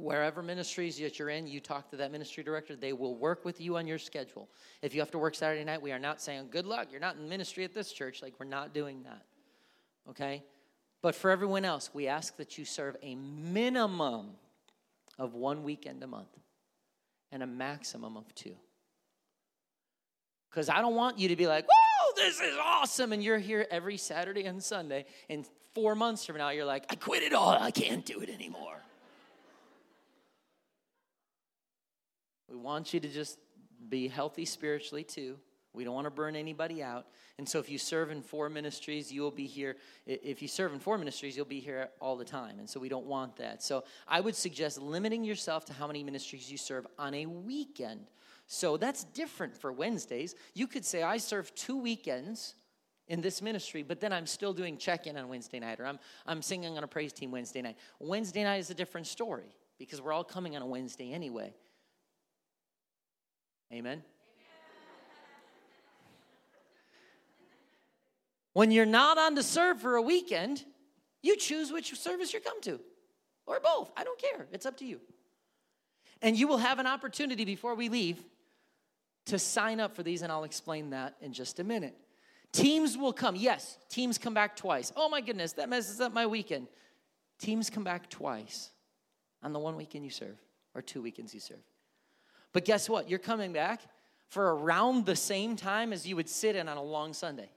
[0.00, 2.76] wherever ministries that you're in, you talk to that ministry director.
[2.76, 4.48] They will work with you on your schedule.
[4.82, 7.16] If you have to work Saturday night, we are not saying, good luck, you're not
[7.16, 8.22] in ministry at this church.
[8.22, 9.22] Like, we're not doing that.
[10.08, 10.42] Okay?
[11.02, 14.30] But for everyone else, we ask that you serve a minimum
[15.18, 16.36] of one weekend a month
[17.32, 18.56] and a maximum of two.
[20.50, 23.12] Because I don't want you to be like, whoa, this is awesome.
[23.12, 25.04] And you're here every Saturday and Sunday.
[25.28, 27.50] And four months from now, you're like, I quit it all.
[27.50, 28.82] I can't do it anymore.
[32.50, 33.38] We want you to just
[33.88, 35.36] be healthy spiritually too.
[35.72, 37.06] We don't want to burn anybody out.
[37.38, 39.76] And so if you serve in four ministries, you will be here.
[40.04, 42.58] If you serve in four ministries, you'll be here all the time.
[42.58, 43.62] And so we don't want that.
[43.62, 48.06] So I would suggest limiting yourself to how many ministries you serve on a weekend.
[48.48, 50.34] So that's different for Wednesdays.
[50.54, 52.56] You could say, I serve two weekends
[53.06, 56.00] in this ministry, but then I'm still doing check in on Wednesday night, or I'm,
[56.26, 57.76] I'm singing on a praise team Wednesday night.
[58.00, 61.54] Wednesday night is a different story because we're all coming on a Wednesday anyway.
[63.72, 64.02] Amen?
[68.52, 70.64] When you're not on to serve for a weekend,
[71.22, 72.80] you choose which service you come to,
[73.46, 73.92] or both.
[73.96, 74.48] I don't care.
[74.52, 75.00] It's up to you.
[76.22, 78.22] And you will have an opportunity before we leave
[79.26, 81.96] to sign up for these, and I'll explain that in just a minute.
[82.52, 83.36] Teams will come.
[83.36, 84.92] Yes, teams come back twice.
[84.96, 86.66] Oh my goodness, that messes up my weekend.
[87.38, 88.70] Teams come back twice
[89.42, 90.36] on the one weekend you serve,
[90.74, 91.62] or two weekends you serve.
[92.52, 93.08] But guess what?
[93.08, 93.80] You're coming back
[94.28, 97.50] for around the same time as you would sit in on a long Sunday.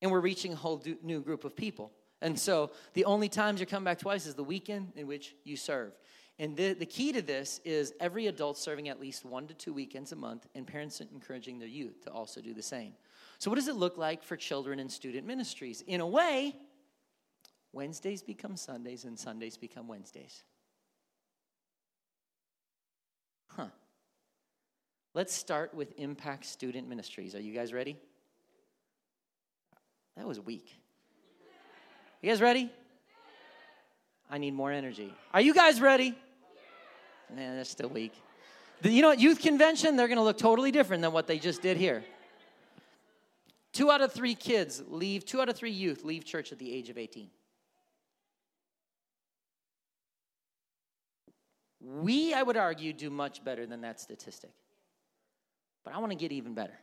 [0.00, 1.92] And we're reaching a whole new group of people.
[2.20, 5.56] And so the only times you come back twice is the weekend in which you
[5.56, 5.92] serve.
[6.40, 9.72] And the, the key to this is every adult serving at least one to two
[9.72, 12.92] weekends a month, and parents encouraging their youth to also do the same.
[13.38, 15.82] So, what does it look like for children in student ministries?
[15.86, 16.54] In a way,
[17.72, 20.44] Wednesdays become Sundays, and Sundays become Wednesdays.
[25.18, 27.34] Let's start with Impact Student Ministries.
[27.34, 27.96] Are you guys ready?
[30.16, 30.72] That was weak.
[32.22, 32.70] You guys ready?
[34.30, 35.12] I need more energy.
[35.34, 36.16] Are you guys ready?
[37.34, 38.12] Man, that's still weak.
[38.84, 39.18] You know what?
[39.18, 42.04] Youth convention, they're going to look totally different than what they just did here.
[43.72, 46.72] Two out of three kids leave, two out of three youth leave church at the
[46.72, 47.28] age of 18.
[51.80, 54.52] We, I would argue, do much better than that statistic.
[55.88, 56.78] But I want to get even better.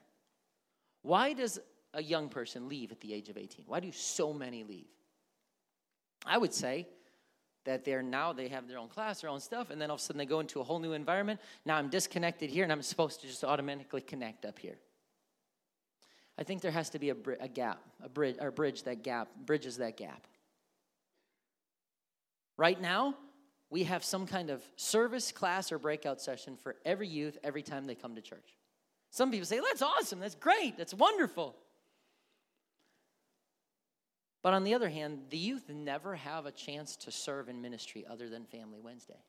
[1.03, 1.59] Why does
[1.93, 3.65] a young person leave at the age of 18?
[3.67, 4.87] Why do so many leave?
[6.25, 6.87] I would say
[7.65, 10.01] that they're now they have their own class, their own stuff, and then all of
[10.01, 11.39] a sudden they go into a whole new environment.
[11.67, 14.79] Now I'm disconnected here, and I'm supposed to just automatically connect up here.
[16.39, 19.27] I think there has to be a, a gap, a bridge, or bridge that gap,
[19.45, 20.25] bridges that gap.
[22.57, 23.13] Right now,
[23.69, 27.85] we have some kind of service, class, or breakout session for every youth every time
[27.85, 28.57] they come to church.
[29.15, 31.55] Some people say, that's awesome, that's great, that's wonderful.
[34.43, 38.03] But on the other hand, the youth never have a chance to serve in ministry
[38.09, 39.23] other than Family Wednesday.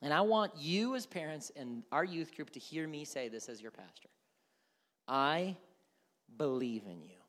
[0.00, 3.48] And I want you, as parents and our youth group, to hear me say this
[3.48, 4.08] as your pastor
[5.08, 5.56] I
[6.36, 7.19] believe in you.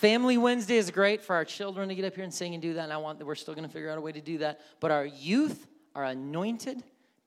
[0.00, 2.72] Family Wednesday is great for our children to get up here and sing and do
[2.72, 4.62] that, and I want we're still going to figure out a way to do that.
[4.80, 6.82] But our youth are anointed,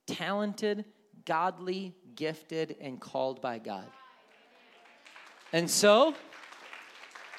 [0.07, 0.83] talented,
[1.23, 3.85] godly, gifted, and called by God.
[5.51, 6.15] And so,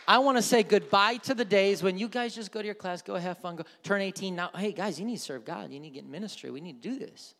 [0.07, 2.76] I want to say goodbye to the days when you guys just go to your
[2.76, 4.37] class, go have fun, go turn 18.
[4.37, 5.72] Now, hey guys, you need to serve God.
[5.72, 6.53] You need to get in ministry.
[6.53, 7.35] We need to do this.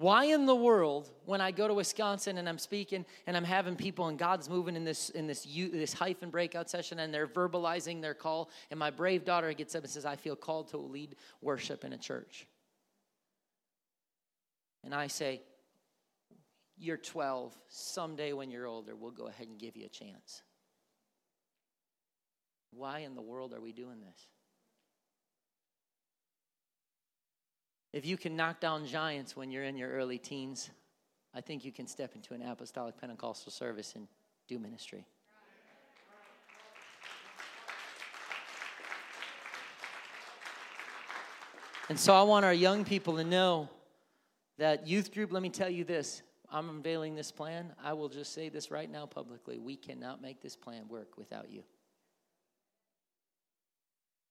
[0.00, 3.76] Why in the world, when I go to Wisconsin and I'm speaking and I'm having
[3.76, 8.00] people and God's moving in this in this this hyphen breakout session and they're verbalizing
[8.00, 11.16] their call, and my brave daughter gets up and says, "I feel called to lead
[11.42, 12.46] worship in a church,"
[14.82, 15.42] and I say,
[16.78, 17.54] "You're 12.
[17.68, 20.42] Someday when you're older, we'll go ahead and give you a chance."
[22.70, 24.28] Why in the world are we doing this?
[27.92, 30.70] If you can knock down giants when you're in your early teens,
[31.34, 34.06] I think you can step into an apostolic Pentecostal service and
[34.46, 35.06] do ministry.
[41.88, 43.68] And so I want our young people to know
[44.58, 46.22] that youth group, let me tell you this.
[46.48, 47.72] I'm unveiling this plan.
[47.82, 49.58] I will just say this right now publicly.
[49.58, 51.64] We cannot make this plan work without you.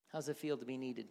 [0.07, 1.07] How's it feel to be needed?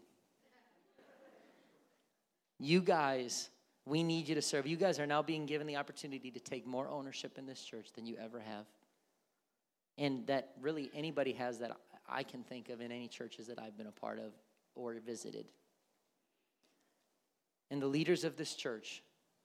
[2.58, 3.50] You guys,
[3.86, 4.66] we need you to serve.
[4.66, 7.92] You guys are now being given the opportunity to take more ownership in this church
[7.94, 8.66] than you ever have.
[9.96, 11.76] And that really anybody has that
[12.08, 14.32] I can think of in any churches that I've been a part of
[14.74, 15.46] or visited.
[17.70, 19.02] And the leaders of this church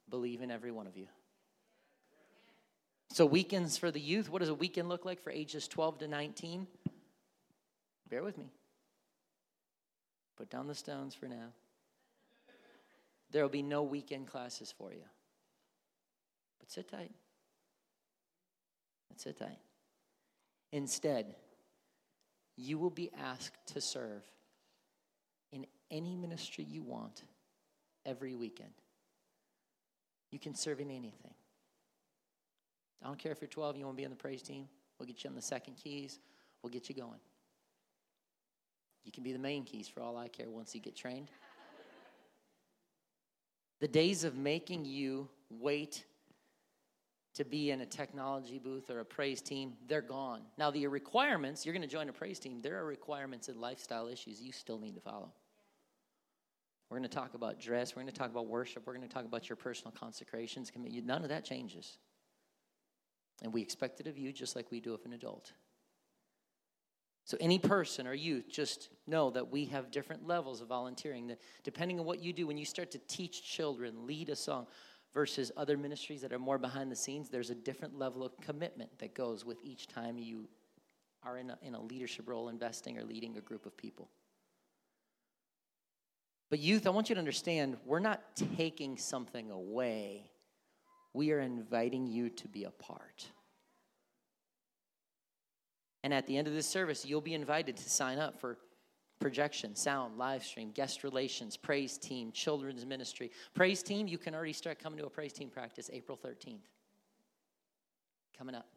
[0.10, 1.08] believe in every one of you.
[3.12, 6.08] So, weekends for the youth, what does a weekend look like for ages 12 to
[6.08, 6.66] 19?
[8.10, 8.52] Bear with me.
[10.36, 11.50] Put down the stones for now.
[13.34, 15.04] There will be no weekend classes for you.
[16.60, 17.12] But sit tight.
[19.10, 19.58] But sit tight.
[20.72, 21.36] Instead,
[22.56, 24.24] you will be asked to serve
[25.52, 27.24] in any ministry you want
[28.06, 28.74] every weekend.
[30.32, 31.34] You can serve in anything.
[33.04, 34.68] I don't care if you're 12, you want to be on the praise team.
[34.98, 36.20] We'll get you on the second keys.
[36.62, 37.20] We'll get you going.
[39.04, 41.30] You can be the main keys for all I care once you get trained.
[43.84, 46.06] The days of making you wait
[47.34, 50.40] to be in a technology booth or a praise team, they're gone.
[50.58, 54.08] Now, the requirements, you're going to join a praise team, there are requirements and lifestyle
[54.08, 55.34] issues you still need to follow.
[56.90, 57.94] We're going to talk about dress.
[57.94, 58.88] We're going to talk about worship.
[58.88, 60.72] We're going to talk about your personal consecrations.
[60.74, 61.98] None of that changes.
[63.42, 65.52] And we expect it of you just like we do of an adult.
[67.26, 71.28] So, any person or youth, just know that we have different levels of volunteering.
[71.28, 74.68] That depending on what you do, when you start to teach children, lead a song,
[75.14, 78.90] versus other ministries that are more behind the scenes, there's a different level of commitment
[79.00, 80.48] that goes with each time you
[81.24, 84.10] are in a, in a leadership role, investing or leading a group of people.
[86.50, 88.22] But, youth, I want you to understand we're not
[88.58, 90.30] taking something away,
[91.14, 93.26] we are inviting you to be a part.
[96.04, 98.58] And at the end of this service, you'll be invited to sign up for
[99.20, 103.32] projection, sound, live stream, guest relations, praise team, children's ministry.
[103.54, 106.58] Praise team, you can already start coming to a praise team practice April 13th.
[108.38, 108.68] Coming up.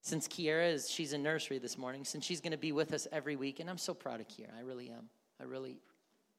[0.00, 3.06] Since Kiera is, she's in nursery this morning, since she's going to be with us
[3.12, 4.56] every week, and I'm so proud of Kiera.
[4.58, 5.08] I really am.
[5.38, 5.76] I really,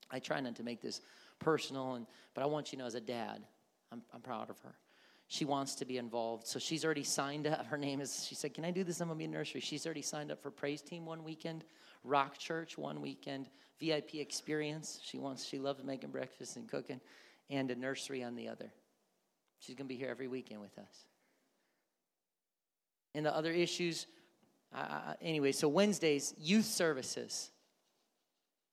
[0.10, 1.02] I try not to make this
[1.40, 3.44] personal, and but I want you to know as a dad,
[3.92, 4.74] I'm, I'm proud of her
[5.28, 6.48] she wants to be involved.
[6.48, 7.66] So she's already signed up.
[7.68, 9.02] Her name is, she said, Can I do this?
[9.02, 9.62] I'm going to be in nursery.
[9.62, 11.64] She's already signed up for praise team one weekend.
[12.04, 13.50] Rock Church one weekend,
[13.80, 15.00] VIP experience.
[15.04, 17.00] She wants, she loves making breakfast and cooking,
[17.50, 18.72] and a nursery on the other.
[19.60, 21.06] She's going to be here every weekend with us.
[23.16, 24.08] And the other issues,
[24.76, 27.52] uh, anyway, so Wednesdays, youth services,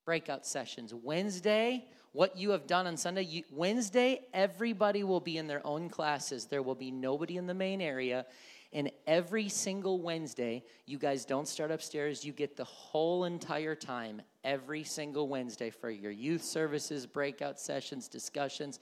[0.05, 0.93] breakout sessions.
[0.93, 5.89] Wednesday, what you have done on Sunday, you, Wednesday, everybody will be in their own
[5.89, 6.47] classes.
[6.47, 8.27] There will be nobody in the main area.
[8.73, 12.25] And every single Wednesday, you guys don't start upstairs.
[12.25, 18.09] You get the whole entire time, every single Wednesday, for your youth services, breakout sessions,
[18.09, 18.79] discussions.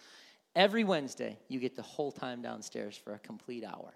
[0.55, 3.95] Every Wednesday, you get the whole time downstairs for a complete hour.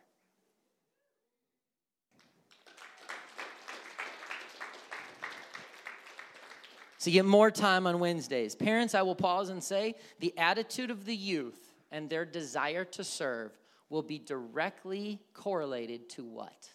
[7.03, 8.55] So you get more time on Wednesdays.
[8.55, 13.03] Parents, I will pause and say the attitude of the youth and their desire to
[13.03, 13.51] serve
[13.91, 16.69] will be directly correlated to what?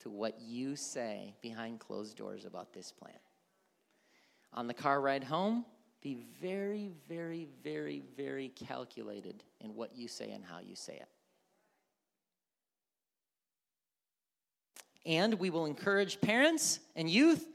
[0.00, 3.14] To what you say behind closed doors about this plan.
[4.52, 5.64] On the car ride home,
[6.00, 11.08] be very, very, very, very calculated in what you say and how you say it.
[15.06, 17.46] And we will encourage parents and youth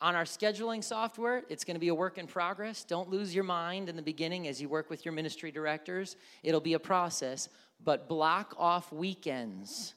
[0.00, 2.84] on our scheduling software, it's going to be a work in progress.
[2.84, 6.16] Don't lose your mind in the beginning as you work with your ministry directors.
[6.42, 7.48] It'll be a process,
[7.82, 9.94] but block off weekends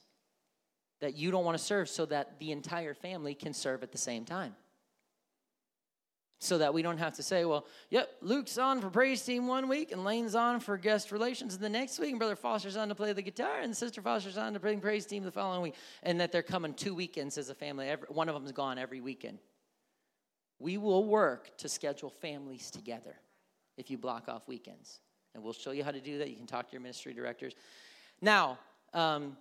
[1.01, 3.97] that you don't want to serve so that the entire family can serve at the
[3.97, 4.55] same time.
[6.39, 9.67] So that we don't have to say, well, yep, Luke's on for praise team one
[9.67, 12.95] week, and Lane's on for guest relations the next week, and Brother Foster's on to
[12.95, 16.19] play the guitar, and Sister Foster's on to bring praise team the following week, and
[16.19, 17.87] that they're coming two weekends as a family.
[17.87, 19.37] Every, one of them's gone every weekend.
[20.61, 23.15] We will work to schedule families together
[23.77, 24.99] if you block off weekends.
[25.33, 26.29] And we'll show you how to do that.
[26.29, 27.53] You can talk to your ministry directors.
[28.21, 28.59] Now,
[28.93, 29.37] um,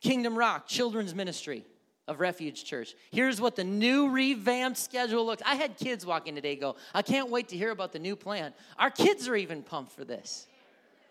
[0.00, 1.64] Kingdom Rock Children's Ministry
[2.08, 2.94] of Refuge Church.
[3.10, 5.42] Here's what the new revamped schedule looks.
[5.44, 8.54] I had kids walking today go, I can't wait to hear about the new plan.
[8.78, 10.46] Our kids are even pumped for this.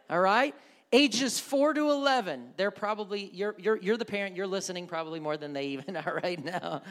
[0.09, 0.55] All right?
[0.91, 5.35] Ages 4 to 11, they're probably, you're, you're, you're the parent, you're listening probably more
[5.35, 6.81] than they even are right now.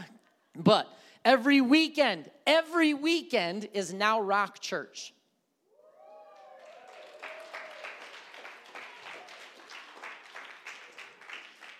[0.55, 0.87] But
[1.27, 5.13] Every weekend, every weekend is now Rock Church.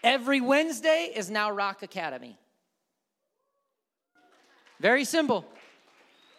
[0.03, 2.37] Every Wednesday is now Rock Academy.
[4.81, 5.45] Very simple.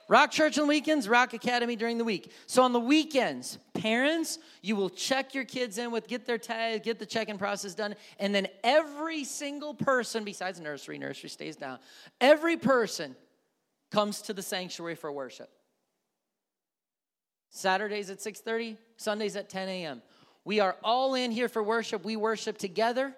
[0.10, 2.32] Rock Church on weekends, Rock Academy during the week.
[2.46, 6.84] So on the weekends, parents, you will check your kids in with get their tag,
[6.84, 11.80] get the check-in process done, and then every single person besides nursery, nursery stays down.
[12.22, 13.16] Every person
[13.92, 15.50] comes to the sanctuary for worship.
[17.50, 20.02] Saturdays at 6:30, Sundays at 10 a.m.
[20.46, 22.06] We are all in here for worship.
[22.06, 23.14] We worship together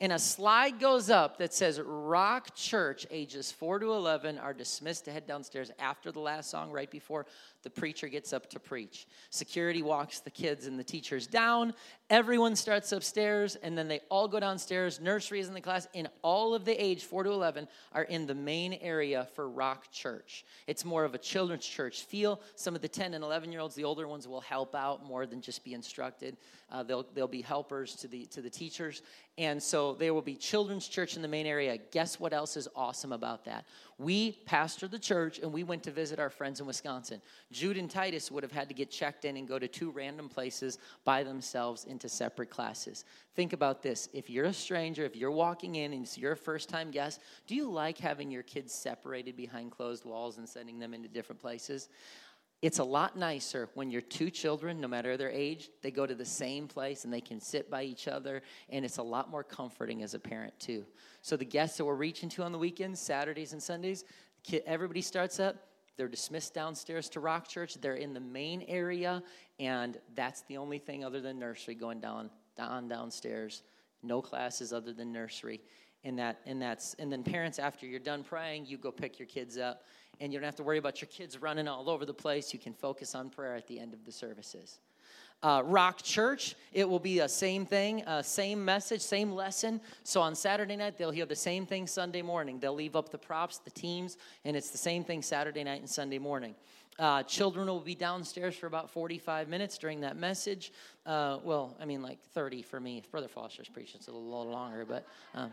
[0.00, 5.04] and a slide goes up that says Rock Church, ages 4 to 11, are dismissed
[5.04, 7.26] to head downstairs after the last song, right before
[7.62, 9.06] the preacher gets up to preach.
[9.30, 11.74] Security walks the kids and the teachers down.
[12.08, 15.00] Everyone starts upstairs, and then they all go downstairs.
[15.00, 18.26] Nursery is in the class, in all of the age 4 to 11 are in
[18.26, 20.44] the main area for Rock Church.
[20.66, 22.40] It's more of a children's church feel.
[22.56, 25.26] Some of the 10 and 11 year olds, the older ones, will help out more
[25.26, 26.36] than just be instructed.
[26.72, 29.02] Uh, they'll, they'll be helpers to the, to the teachers.
[29.38, 31.78] And so there will be children's church in the main area.
[31.92, 33.64] Guess what else is awesome about that?
[33.98, 37.20] We pastor the church and we went to visit our friends in Wisconsin.
[37.52, 40.28] Jude and Titus would have had to get checked in and go to two random
[40.28, 43.04] places by themselves into separate classes.
[43.34, 44.08] Think about this.
[44.12, 47.54] If you're a stranger, if you're walking in and it's your first time guest, do
[47.56, 51.88] you like having your kids separated behind closed walls and sending them into different places?
[52.62, 56.14] It's a lot nicer when your two children, no matter their age, they go to
[56.14, 59.42] the same place and they can sit by each other, and it's a lot more
[59.42, 60.84] comforting as a parent, too.
[61.22, 64.04] So, the guests that we're reaching to on the weekends, Saturdays and Sundays,
[64.66, 65.69] everybody starts up.
[66.00, 67.74] They're dismissed downstairs to Rock Church.
[67.74, 69.22] They're in the main area,
[69.58, 73.64] and that's the only thing other than nursery going down, down downstairs.
[74.02, 75.60] No classes other than nursery.
[76.04, 79.28] And that and that's and then parents after you're done praying, you go pick your
[79.28, 79.84] kids up
[80.22, 82.54] and you don't have to worry about your kids running all over the place.
[82.54, 84.80] You can focus on prayer at the end of the services.
[85.42, 89.80] Uh, Rock Church, it will be a same thing, uh, same message, same lesson.
[90.04, 92.58] So on Saturday night, they'll hear the same thing Sunday morning.
[92.58, 95.88] They'll leave up the props, the teams, and it's the same thing Saturday night and
[95.88, 96.54] Sunday morning.
[96.98, 100.72] Uh, children will be downstairs for about 45 minutes during that message.
[101.06, 102.98] Uh, well, I mean, like 30 for me.
[102.98, 105.06] If Brother Foster's preaching, it's a little longer, but.
[105.34, 105.52] Um,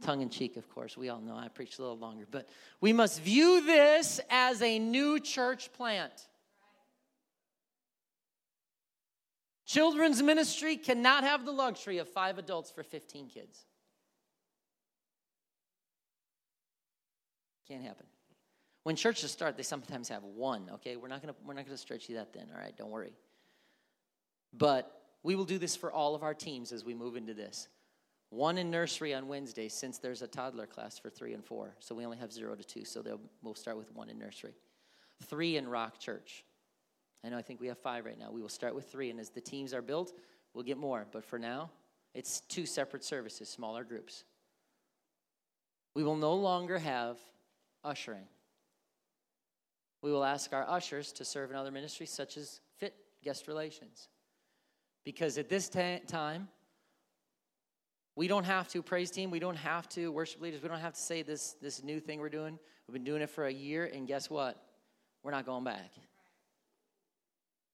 [0.00, 0.96] tongue in cheek, of course.
[0.96, 2.24] We all know I preach a little longer.
[2.30, 2.48] But
[2.80, 6.27] we must view this as a new church plant.
[9.68, 13.66] Children's ministry cannot have the luxury of five adults for 15 kids.
[17.68, 18.06] Can't happen.
[18.84, 20.96] When churches start, they sometimes have one, okay?
[20.96, 23.12] We're not gonna we're not gonna stretch you that thin, all right, don't worry.
[24.54, 27.68] But we will do this for all of our teams as we move into this.
[28.30, 31.74] One in nursery on Wednesday, since there's a toddler class for three and four.
[31.78, 33.04] So we only have zero to two, so
[33.42, 34.54] we'll start with one in nursery.
[35.26, 36.44] Three in Rock Church.
[37.24, 38.30] I know I think we have five right now.
[38.30, 40.12] We will start with three, and as the teams are built,
[40.54, 41.06] we'll get more.
[41.10, 41.70] But for now,
[42.14, 44.24] it's two separate services, smaller groups.
[45.94, 47.18] We will no longer have
[47.84, 48.26] ushering.
[50.02, 54.08] We will ask our ushers to serve in other ministries, such as fit guest relations.
[55.04, 56.48] Because at this ta- time,
[58.14, 60.94] we don't have to, praise team, we don't have to, worship leaders, we don't have
[60.94, 62.58] to say this, this new thing we're doing.
[62.86, 64.60] We've been doing it for a year, and guess what?
[65.22, 65.90] We're not going back.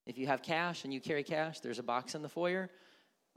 [0.06, 2.70] If you have cash and you carry cash, there's a box in the foyer.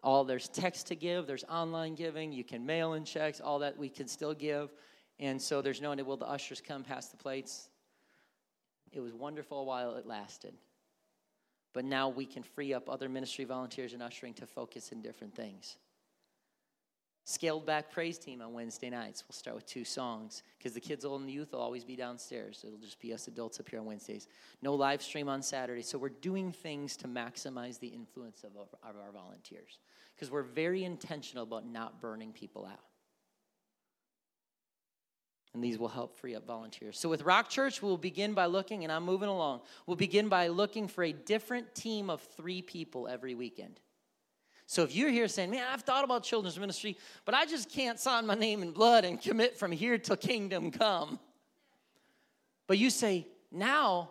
[0.03, 3.77] All there's text to give, there's online giving, you can mail in checks, all that
[3.77, 4.71] we can still give.
[5.19, 7.69] And so there's no need, will the ushers come past the plates?
[8.91, 10.53] It was wonderful while it lasted.
[11.73, 15.35] But now we can free up other ministry volunteers and ushering to focus in different
[15.35, 15.77] things.
[17.29, 19.25] Scaled back praise team on Wednesday nights.
[19.27, 21.97] We'll start with two songs because the kids, old and the youth, will always be
[21.97, 22.63] downstairs.
[22.65, 24.29] It'll just be us adults up here on Wednesdays.
[24.61, 25.81] No live stream on Saturday.
[25.81, 29.79] So we're doing things to maximize the influence of our, of our volunteers
[30.15, 32.79] because we're very intentional about not burning people out.
[35.53, 36.97] And these will help free up volunteers.
[36.97, 39.63] So with Rock Church, we'll begin by looking, and I'm moving along.
[39.85, 43.81] We'll begin by looking for a different team of three people every weekend.
[44.69, 47.97] So if you're here saying, man, I've thought about children's ministry, but I just can't
[47.97, 51.19] sign my name in blood and commit from here till kingdom come.
[52.67, 54.09] But you say, now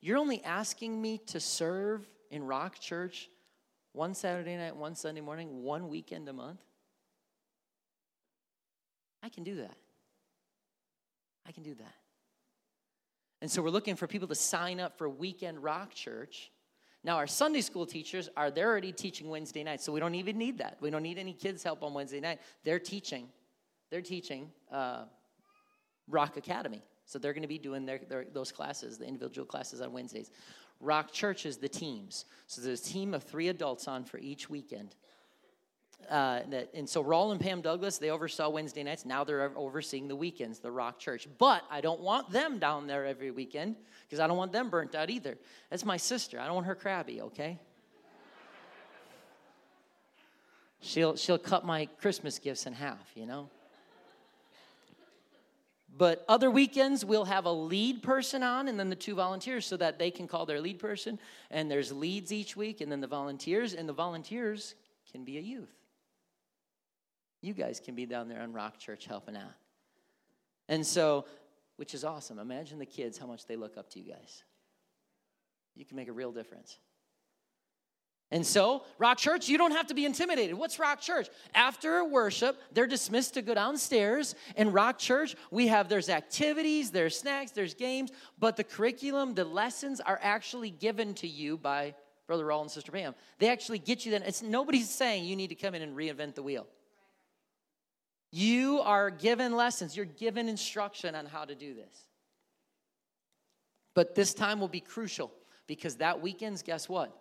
[0.00, 3.28] you're only asking me to serve in Rock Church
[3.92, 6.60] one Saturday night, one Sunday morning, one weekend a month.
[9.24, 9.76] I can do that.
[11.48, 11.94] I can do that.
[13.42, 16.52] And so we're looking for people to sign up for Weekend Rock Church.
[17.06, 20.36] Now, our Sunday school teachers are they're already teaching Wednesday night, so we don't even
[20.36, 20.76] need that.
[20.80, 22.40] We don't need any kids' help on Wednesday night.
[22.64, 23.28] They're teaching.
[23.90, 25.04] They're teaching uh,
[26.08, 26.82] Rock Academy.
[27.04, 30.32] So they're going to be doing their, their, those classes, the individual classes on Wednesdays.
[30.80, 32.24] Rock Church is the teams.
[32.48, 34.96] So there's a team of three adults on for each weekend.
[36.08, 39.04] Uh, that, and so Raul and Pam Douglas, they oversaw Wednesday nights.
[39.04, 41.26] Now they're overseeing the weekends, the Rock Church.
[41.38, 43.74] But I don't want them down there every weekend
[44.06, 45.36] because I don't want them burnt out either.
[45.68, 46.38] That's my sister.
[46.38, 47.58] I don't want her crabby, okay?
[50.80, 53.48] She'll, she'll cut my Christmas gifts in half, you know?
[55.98, 59.76] But other weekends, we'll have a lead person on and then the two volunteers so
[59.78, 61.18] that they can call their lead person.
[61.50, 63.72] And there's leads each week and then the volunteers.
[63.72, 64.74] And the volunteers
[65.10, 65.72] can be a youth.
[67.42, 69.52] You guys can be down there on Rock Church helping out.
[70.68, 71.26] And so,
[71.76, 72.38] which is awesome.
[72.38, 74.42] Imagine the kids, how much they look up to you guys.
[75.74, 76.78] You can make a real difference.
[78.32, 80.56] And so, Rock Church, you don't have to be intimidated.
[80.56, 81.28] What's Rock Church?
[81.54, 84.34] After worship, they're dismissed to go downstairs.
[84.56, 89.44] In Rock Church, we have there's activities, there's snacks, there's games, but the curriculum, the
[89.44, 91.94] lessons are actually given to you by
[92.26, 93.14] Brother Raul and Sister Pam.
[93.38, 94.24] They actually get you then.
[94.24, 96.66] It's nobody's saying you need to come in and reinvent the wheel.
[98.36, 102.04] You are given lessons, you're given instruction on how to do this.
[103.94, 105.32] But this time will be crucial
[105.66, 107.16] because that weekend's, guess what?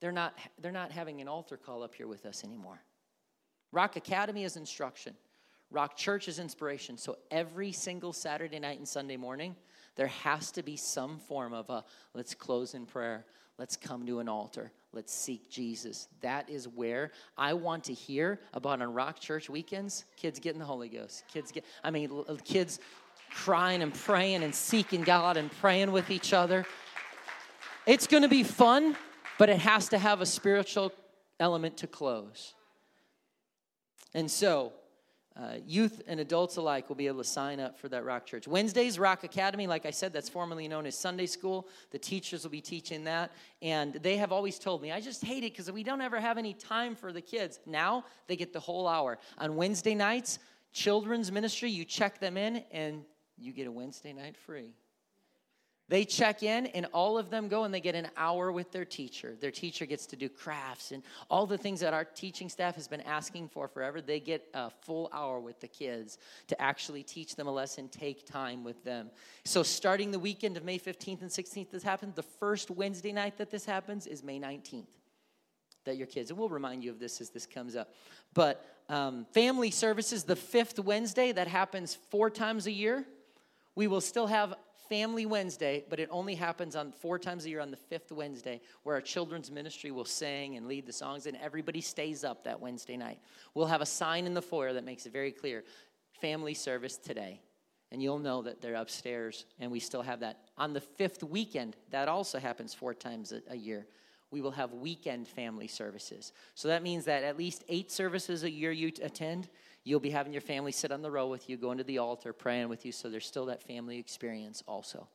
[0.00, 2.80] they're not, they're not having an altar call up here with us anymore.
[3.72, 5.14] Rock Academy is instruction.
[5.70, 6.96] Rock Church is inspiration.
[6.96, 9.54] So every single Saturday night and Sunday morning,
[9.96, 11.84] there has to be some form of a
[12.14, 13.26] let's close in prayer.
[13.60, 14.72] Let's come to an altar.
[14.92, 16.08] Let's seek Jesus.
[16.20, 20.04] That is where I want to hear about on Rock Church weekends.
[20.16, 21.22] Kids getting the Holy Ghost.
[21.32, 22.10] Kids get, I mean,
[22.44, 22.80] kids
[23.30, 26.66] crying and praying and seeking God and praying with each other.
[27.86, 28.96] It's going to be fun
[29.40, 30.92] but it has to have a spiritual
[31.40, 32.52] element to close.
[34.12, 34.74] And so,
[35.36, 38.48] uh, youth and adults alike will be able to sign up for that Rock Church.
[38.48, 41.68] Wednesdays, Rock Academy, like I said, that's formerly known as Sunday School.
[41.92, 43.30] The teachers will be teaching that.
[43.62, 46.36] And they have always told me, I just hate it because we don't ever have
[46.36, 47.60] any time for the kids.
[47.64, 49.18] Now they get the whole hour.
[49.38, 50.40] On Wednesday nights,
[50.72, 53.04] children's ministry, you check them in and
[53.38, 54.74] you get a Wednesday night free.
[55.90, 58.84] They check in, and all of them go and they get an hour with their
[58.84, 59.34] teacher.
[59.40, 62.86] Their teacher gets to do crafts and all the things that our teaching staff has
[62.86, 64.00] been asking for forever.
[64.00, 66.16] They get a full hour with the kids
[66.46, 69.10] to actually teach them a lesson, take time with them.
[69.44, 72.14] So, starting the weekend of May 15th and 16th, this happens.
[72.14, 74.86] The first Wednesday night that this happens is May 19th.
[75.86, 77.92] That your kids, and we'll remind you of this as this comes up.
[78.32, 83.04] But um, family services, the fifth Wednesday, that happens four times a year.
[83.74, 84.54] We will still have
[84.90, 88.60] Family Wednesday, but it only happens on four times a year on the fifth Wednesday,
[88.82, 92.60] where our children's ministry will sing and lead the songs, and everybody stays up that
[92.60, 93.20] Wednesday night.
[93.54, 95.62] We'll have a sign in the foyer that makes it very clear
[96.20, 97.40] family service today.
[97.92, 100.40] And you'll know that they're upstairs, and we still have that.
[100.58, 103.86] On the fifth weekend, that also happens four times a, a year
[104.30, 106.32] we will have weekend family services.
[106.54, 109.48] So that means that at least eight services a year you attend,
[109.84, 112.32] You'll be having your family sit on the row with you, going to the altar,
[112.32, 115.08] praying with you, so there's still that family experience also.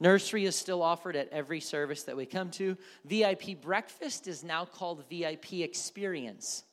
[0.00, 2.76] Nursery is still offered at every service that we come to.
[3.04, 6.64] VIP breakfast is now called VIP experience.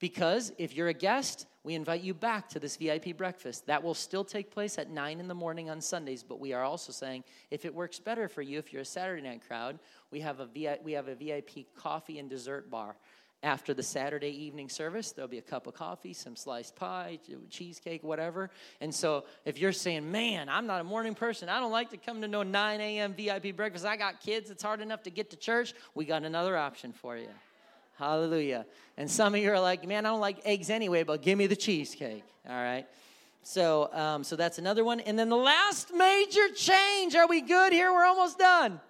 [0.00, 3.66] Because if you're a guest, we invite you back to this VIP breakfast.
[3.66, 6.64] That will still take place at 9 in the morning on Sundays, but we are
[6.64, 9.78] also saying if it works better for you, if you're a Saturday night crowd,
[10.10, 12.96] we have a, VIP, we have a VIP coffee and dessert bar
[13.42, 17.18] after the Saturday evening service, there'll be a cup of coffee, some sliced pie,
[17.50, 18.50] cheesecake, whatever.
[18.80, 21.96] And so if you're saying, man, I'm not a morning person, I don't like to
[21.96, 23.14] come to no 9 a.m.
[23.14, 26.56] VIP breakfast, I got kids, it's hard enough to get to church, we got another
[26.56, 27.28] option for you.
[27.98, 28.64] Hallelujah.
[28.96, 31.46] And some of you are like, man, I don't like eggs anyway, but give me
[31.46, 32.24] the cheesecake.
[32.48, 32.86] All right.
[33.42, 35.00] So, um, so that's another one.
[35.00, 37.14] And then the last major change.
[37.16, 37.92] Are we good here?
[37.92, 38.80] We're almost done.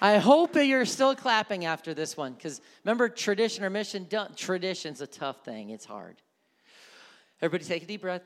[0.00, 5.00] I hope that you're still clapping after this one because remember, tradition or mission, tradition's
[5.00, 5.70] a tough thing.
[5.70, 6.16] It's hard.
[7.42, 8.22] Everybody take a deep breath.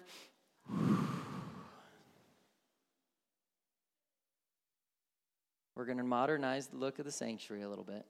[5.75, 8.05] We're going to modernize the look of the sanctuary a little bit.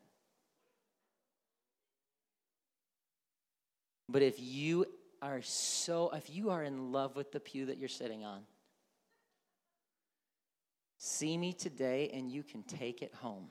[4.08, 4.86] But if you
[5.22, 8.42] are so, if you are in love with the pew that you're sitting on,
[11.04, 13.48] See me today and you can take it home.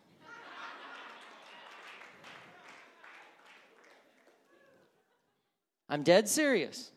[5.89, 6.91] I'm dead serious.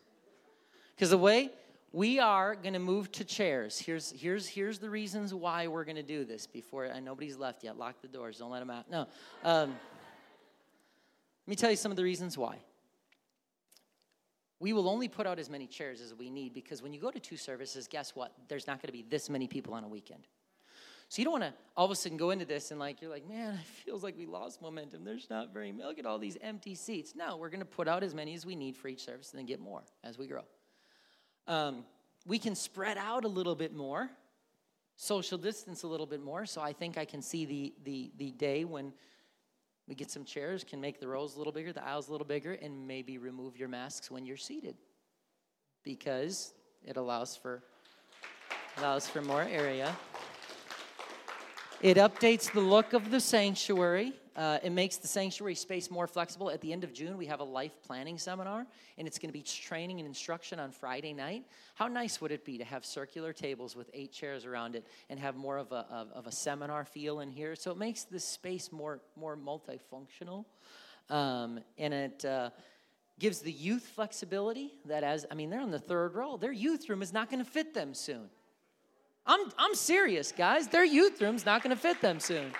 [0.95, 1.49] Because the way
[1.91, 5.97] we are going to move to chairs, here's, here's, here's the reasons why we're going
[5.97, 7.77] to do this before uh, nobody's left yet.
[7.77, 8.89] Lock the doors, don't let them out.
[8.89, 9.07] No.
[9.43, 12.59] Um, let me tell you some of the reasons why.
[14.61, 17.11] We will only put out as many chairs as we need because when you go
[17.11, 18.31] to two services, guess what?
[18.47, 20.29] There's not going to be this many people on a weekend.
[21.07, 23.11] So you don't want to all of a sudden go into this and like you're
[23.11, 25.03] like, man, it feels like we lost momentum.
[25.03, 25.83] There's not very many.
[25.83, 27.13] look at all these empty seats.
[27.15, 29.39] No, we're going to put out as many as we need for each service and
[29.39, 30.43] then get more as we grow.
[31.47, 31.85] Um,
[32.25, 34.09] we can spread out a little bit more,
[34.95, 36.45] social distance a little bit more.
[36.45, 38.93] So I think I can see the the the day when
[39.87, 42.25] We get some chairs, can make the rows a little bigger, the aisles a little
[42.25, 44.75] bigger, and maybe remove your masks when you're seated
[45.83, 46.53] because
[46.83, 47.61] it allows for
[48.77, 49.95] allows for more area.
[51.85, 54.13] It updates the look of the sanctuary.
[54.35, 56.49] Uh, it makes the sanctuary space more flexible.
[56.49, 58.65] At the end of June, we have a life planning seminar,
[58.97, 61.43] and it's going to be training and instruction on Friday night.
[61.75, 65.19] How nice would it be to have circular tables with eight chairs around it and
[65.19, 67.55] have more of a, of, of a seminar feel in here?
[67.55, 70.45] So it makes this space more, more multifunctional.
[71.11, 72.49] Um, and it uh,
[73.19, 76.89] gives the youth flexibility that, as I mean, they're on the third row, their youth
[76.89, 78.31] room is not going to fit them soon.
[79.25, 80.67] I'm, I'm serious, guys.
[80.67, 82.51] Their youth room's not going to fit them soon.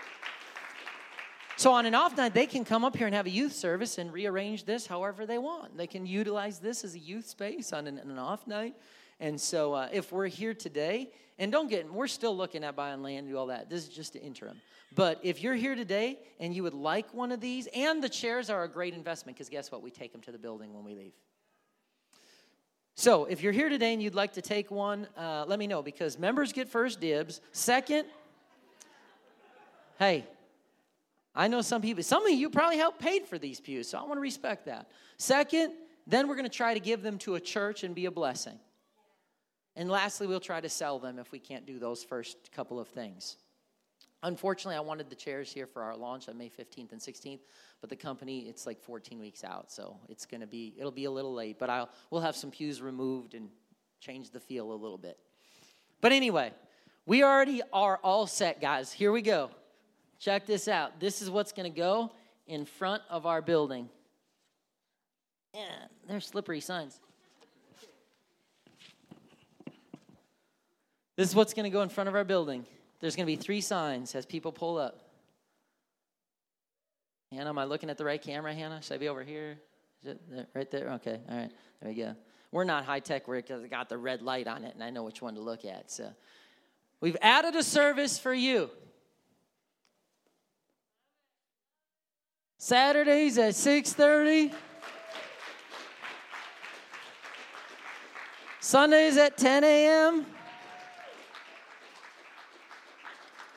[1.58, 3.98] So on an off night, they can come up here and have a youth service
[3.98, 5.78] and rearrange this however they want.
[5.78, 8.76] They can utilize this as a youth space on an, an off night.
[9.22, 13.02] And so uh, if we're here today, and don't get, we're still looking at buying
[13.02, 13.70] land and do all that.
[13.70, 14.60] This is just an interim.
[14.96, 18.50] But if you're here today and you would like one of these, and the chairs
[18.50, 19.82] are a great investment, because guess what?
[19.82, 21.14] We take them to the building when we leave.
[22.96, 25.82] So if you're here today and you'd like to take one, uh, let me know
[25.82, 27.42] because members get first dibs.
[27.52, 28.06] Second,
[30.00, 30.26] hey,
[31.36, 34.04] I know some people, some of you probably helped paid for these pews, so I
[34.04, 34.90] want to respect that.
[35.18, 35.74] Second,
[36.08, 38.58] then we're going to try to give them to a church and be a blessing.
[39.76, 42.88] And lastly, we'll try to sell them if we can't do those first couple of
[42.88, 43.36] things.
[44.26, 47.42] Unfortunately, I wanted the chairs here for our launch on May 15th and 16th,
[47.80, 51.06] but the company it's like 14 weeks out, so it's going to be it'll be
[51.06, 53.50] a little late, but I'll we'll have some pews removed and
[54.00, 55.20] change the feel a little bit.
[56.02, 56.52] But anyway,
[57.06, 58.92] we already are all set, guys.
[58.92, 59.52] Here we go.
[60.18, 61.00] Check this out.
[61.00, 62.12] This is what's going to go
[62.48, 63.90] in front of our building.
[65.54, 65.62] Yeah,
[66.08, 67.00] there's slippery signs.
[71.16, 72.66] This is what's going to go in front of our building.
[73.00, 75.02] There's going to be three signs as people pull up.
[77.32, 78.82] Hannah, am I looking at the right camera, Hannah?
[78.82, 79.58] Should I be over here?
[80.04, 80.92] Is it there, right there?
[80.94, 81.52] Okay, all right.
[81.82, 82.16] There we go.
[82.52, 85.22] We're not high tech We're got the red light on it, and I know which
[85.22, 85.92] one to look at.
[85.92, 86.10] So
[87.02, 88.70] we've added a service for you.
[92.58, 94.54] Saturdays at 6:30.
[98.62, 100.26] Sundays at 10 a.m.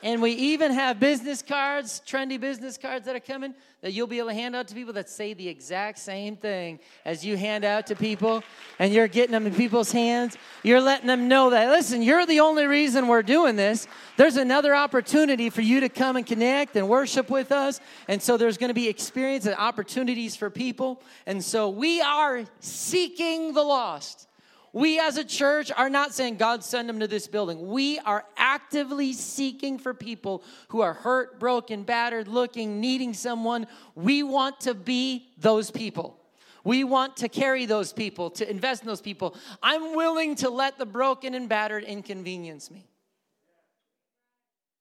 [0.01, 4.17] And we even have business cards, trendy business cards that are coming that you'll be
[4.19, 7.65] able to hand out to people that say the exact same thing as you hand
[7.65, 8.43] out to people,
[8.77, 10.37] and you're getting them in people's hands.
[10.63, 13.87] You're letting them know that, listen, you're the only reason we're doing this.
[14.15, 17.81] There's another opportunity for you to come and connect and worship with us.
[18.07, 21.01] And so there's going to be experience and opportunities for people.
[21.25, 24.28] And so we are seeking the lost.
[24.71, 27.67] We as a church are not saying, God, send them to this building.
[27.69, 33.65] We are actively seeking for people who are hurt, broken, battered, looking, needing someone.
[33.95, 36.19] We want to be those people.
[36.63, 39.35] We want to carry those people, to invest in those people.
[39.63, 42.85] I'm willing to let the broken and battered inconvenience me.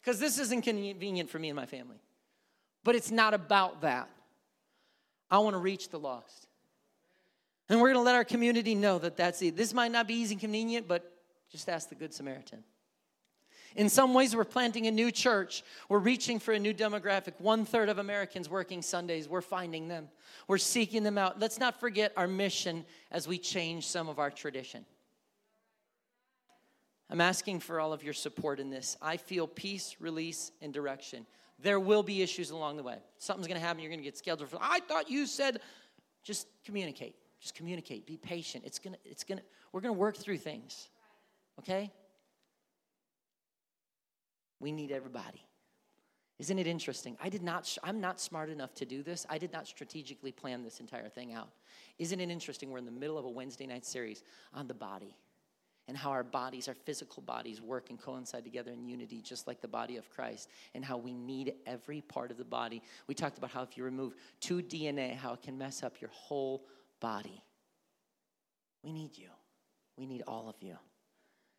[0.03, 2.01] Because this is inconvenient for me and my family.
[2.82, 4.09] But it's not about that.
[5.30, 6.47] I want to reach the lost.
[7.69, 9.57] And we're going to let our community know that that's it.
[9.57, 11.12] This might not be easy and convenient, but
[11.51, 12.64] just ask the Good Samaritan.
[13.77, 15.62] In some ways, we're planting a new church.
[15.89, 17.35] We're reaching for a new demographic.
[17.39, 20.09] One third of Americans working Sundays, we're finding them.
[20.47, 21.39] We're seeking them out.
[21.39, 24.87] Let's not forget our mission as we change some of our tradition.
[27.11, 28.97] I'm asking for all of your support in this.
[29.01, 31.27] I feel peace, release, and direction.
[31.59, 32.99] There will be issues along the way.
[33.19, 33.83] Something's going to happen.
[33.83, 34.59] You're going to get scheduled for.
[34.61, 35.61] I thought you said,
[36.23, 37.16] just communicate.
[37.41, 38.07] Just communicate.
[38.07, 38.64] Be patient.
[38.66, 40.89] It's gonna, it's gonna, we're gonna work through things.
[41.59, 41.93] Okay?
[44.61, 45.45] We need everybody.
[46.39, 47.16] Isn't it interesting?
[47.22, 49.26] I did not, I'm not smart enough to do this.
[49.28, 51.49] I did not strategically plan this entire thing out.
[51.99, 52.70] Isn't it interesting?
[52.70, 54.22] We're in the middle of a Wednesday night series
[54.55, 55.16] on the body
[55.89, 59.61] and how our bodies, our physical bodies, work and coincide together in unity, just like
[59.61, 62.82] the body of Christ, and how we need every part of the body.
[63.07, 66.11] We talked about how if you remove two DNA, how it can mess up your
[66.12, 66.66] whole
[67.01, 67.42] body.
[68.82, 69.28] We need you.
[69.96, 70.76] We need all of you.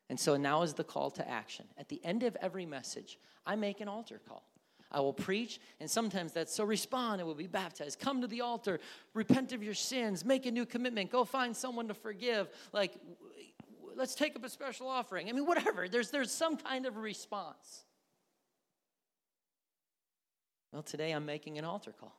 [0.09, 1.65] And so now is the call to action.
[1.77, 4.43] At the end of every message, I make an altar call.
[4.91, 7.99] I will preach, and sometimes that's so respond and will be baptized.
[7.99, 8.79] Come to the altar,
[9.13, 12.47] repent of your sins, make a new commitment, go find someone to forgive.
[12.73, 12.95] Like,
[13.95, 15.29] let's take up a special offering.
[15.29, 15.87] I mean, whatever.
[15.87, 17.85] There's, there's some kind of response.
[20.71, 22.15] Well, today I'm making an altar call.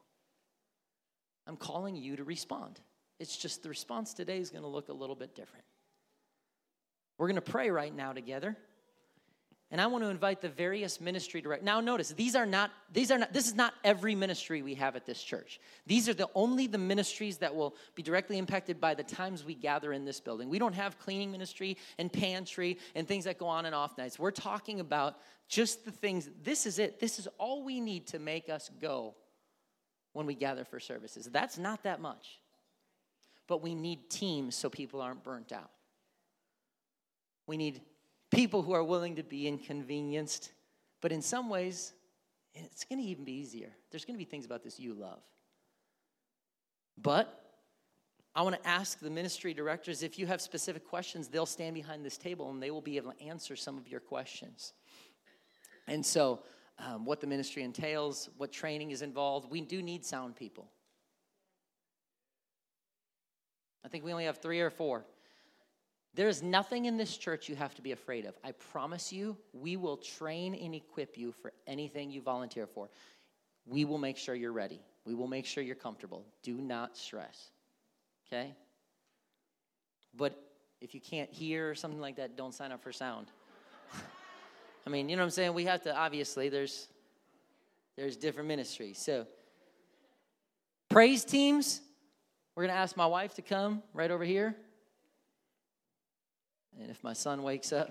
[1.49, 2.81] I'm calling you to respond.
[3.21, 5.65] It's just the response today is going to look a little bit different.
[7.19, 8.57] We're going to pray right now together.
[9.71, 11.63] and I want to invite the various ministry direct.
[11.63, 14.97] Now notice, these are not these are not this is not every ministry we have
[14.97, 15.61] at this church.
[15.87, 19.55] These are the only the ministries that will be directly impacted by the times we
[19.55, 20.49] gather in this building.
[20.49, 24.19] We don't have cleaning ministry and pantry and things that go on and off nights.
[24.19, 26.31] We're talking about just the things.
[26.43, 26.99] This is it.
[26.99, 29.15] This is all we need to make us go
[30.15, 31.29] when we gather for services.
[31.31, 32.41] That's not that much.
[33.51, 35.73] But we need teams so people aren't burnt out.
[37.49, 37.81] We need
[38.31, 40.53] people who are willing to be inconvenienced.
[41.01, 41.93] But in some ways,
[42.55, 43.73] it's going to even be easier.
[43.91, 45.19] There's going to be things about this you love.
[46.97, 47.57] But
[48.37, 52.05] I want to ask the ministry directors if you have specific questions, they'll stand behind
[52.07, 54.75] this table and they will be able to answer some of your questions.
[55.89, 56.45] And so,
[56.79, 60.71] um, what the ministry entails, what training is involved, we do need sound people.
[63.85, 65.05] I think we only have three or four.
[66.15, 68.37] There is nothing in this church you have to be afraid of.
[68.43, 72.91] I promise you, we will train and equip you for anything you volunteer for.
[73.67, 74.81] We will make sure you're ready.
[75.05, 76.25] We will make sure you're comfortable.
[76.43, 77.51] Do not stress.
[78.27, 78.55] Okay?
[80.17, 80.37] But
[80.81, 83.29] if you can't hear or something like that, don't sign up for sound.
[84.87, 85.55] I mean, you know what I'm saying?
[85.55, 86.89] We have to obviously there's
[87.97, 88.99] there's different ministries.
[88.99, 89.27] So
[90.89, 91.83] praise teams,
[92.61, 94.55] we're going to ask my wife to come right over here.
[96.79, 97.91] And if my son wakes up,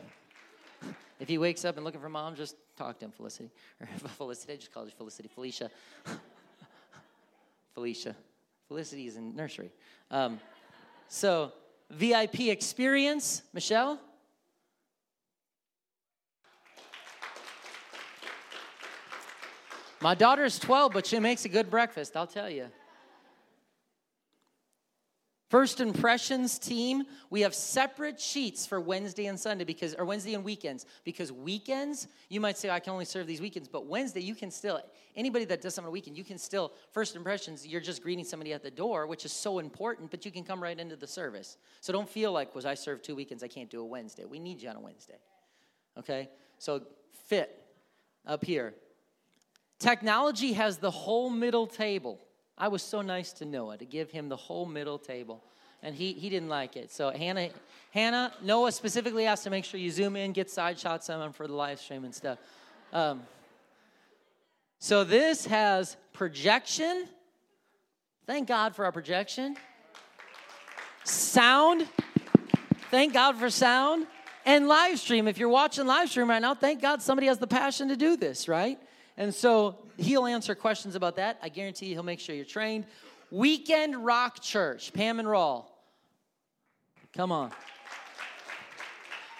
[1.20, 3.49] if he wakes up and looking for mom, just talk to him, Felicity.
[3.82, 5.28] Or Felicity, I just called her Felicity.
[5.28, 5.72] Felicia.
[7.74, 8.15] Felicia.
[8.67, 9.72] Felicity is in nursery.
[10.11, 10.39] Um,
[11.07, 11.51] so,
[11.89, 13.99] VIP experience, Michelle.
[19.99, 22.67] My daughter is 12, but she makes a good breakfast, I'll tell you.
[25.50, 30.43] First impressions team, we have separate sheets for Wednesday and Sunday because or Wednesday and
[30.43, 34.36] weekends because weekends you might say I can only serve these weekends but Wednesday you
[34.36, 34.80] can still
[35.16, 38.24] anybody that does something on a weekend you can still first impressions you're just greeting
[38.24, 41.08] somebody at the door which is so important but you can come right into the
[41.08, 41.58] service.
[41.82, 44.26] So don't feel like was I served two weekends I can't do a Wednesday.
[44.26, 45.18] We need you on a Wednesday.
[45.97, 46.30] Okay?
[46.60, 46.84] So
[47.26, 47.60] fit
[48.24, 48.76] up here.
[49.80, 52.20] Technology has the whole middle table.
[52.60, 55.41] I was so nice to Noah to give him the whole middle table.
[55.82, 56.91] And he, he didn't like it.
[56.91, 57.49] So Hannah,
[57.91, 61.32] Hannah, Noah specifically asked to make sure you zoom in, get side shots of him
[61.32, 62.38] for the live stream and stuff.
[62.91, 63.22] Um,
[64.78, 67.07] so this has projection.
[68.28, 69.55] Thank God for our projection.
[71.05, 71.88] Sound.
[72.91, 74.05] Thank God for sound.
[74.45, 75.28] And live stream.
[75.28, 78.18] If you're watching live stream right now, thank God somebody has the passion to do
[78.18, 78.80] this, right?
[79.20, 81.38] And so he'll answer questions about that.
[81.43, 82.86] I guarantee he'll make sure you're trained.
[83.30, 85.65] Weekend Rock Church, Pam and Rawl.
[87.15, 87.51] Come on.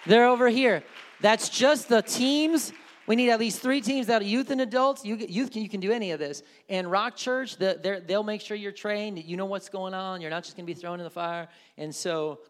[0.06, 0.84] They're over here.
[1.22, 2.74] That's just the teams.
[3.06, 5.02] We need at least three teams that are youth and adults.
[5.04, 6.42] You, youth, can, you can do any of this.
[6.68, 9.22] And Rock Church, the, they'll make sure you're trained.
[9.24, 10.20] You know what's going on.
[10.20, 11.48] You're not just going to be thrown in the fire.
[11.78, 12.40] And so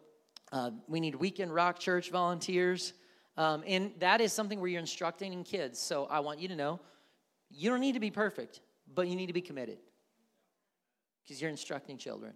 [0.51, 2.91] uh, we need Weekend Rock Church volunteers.
[3.37, 5.79] Um, and that is something where you're instructing kids.
[5.79, 6.81] So I want you to know
[7.53, 8.61] you don't need to be perfect,
[8.93, 9.77] but you need to be committed
[11.23, 12.33] because you're instructing children.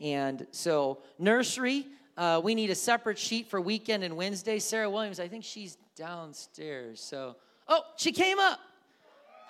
[0.00, 1.86] And so, nursery,
[2.16, 4.58] uh, we need a separate sheet for weekend and Wednesday.
[4.58, 7.00] Sarah Williams, I think she's downstairs.
[7.00, 7.36] So,
[7.68, 8.58] oh, she came up.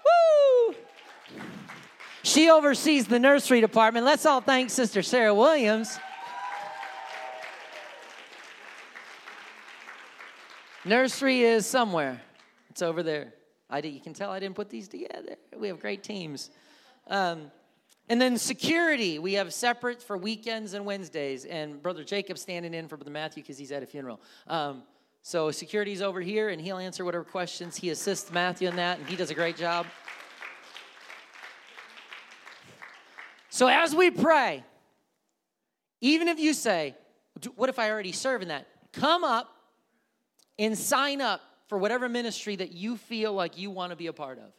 [0.05, 0.75] Woo!
[2.23, 4.05] She oversees the nursery department.
[4.05, 5.99] Let's all thank Sister Sarah Williams.
[10.85, 12.23] Nursery is somewhere,
[12.71, 13.35] it's over there.
[13.71, 15.37] I did, you can tell I didn't put these together.
[15.57, 16.51] We have great teams.
[17.07, 17.51] Um,
[18.09, 21.45] and then security, we have separate for weekends and Wednesdays.
[21.45, 24.21] And Brother Jacob standing in for Brother Matthew because he's at a funeral.
[24.49, 24.83] Um,
[25.23, 27.77] so security's over here, and he'll answer whatever questions.
[27.77, 29.87] He assists Matthew in that, and he does a great job.
[33.51, 34.65] So as we pray,
[36.01, 36.97] even if you say,
[37.55, 38.67] What if I already serve in that?
[38.93, 39.55] Come up
[40.59, 41.41] and sign up
[41.71, 44.53] for whatever ministry that you feel like you want to be a part of.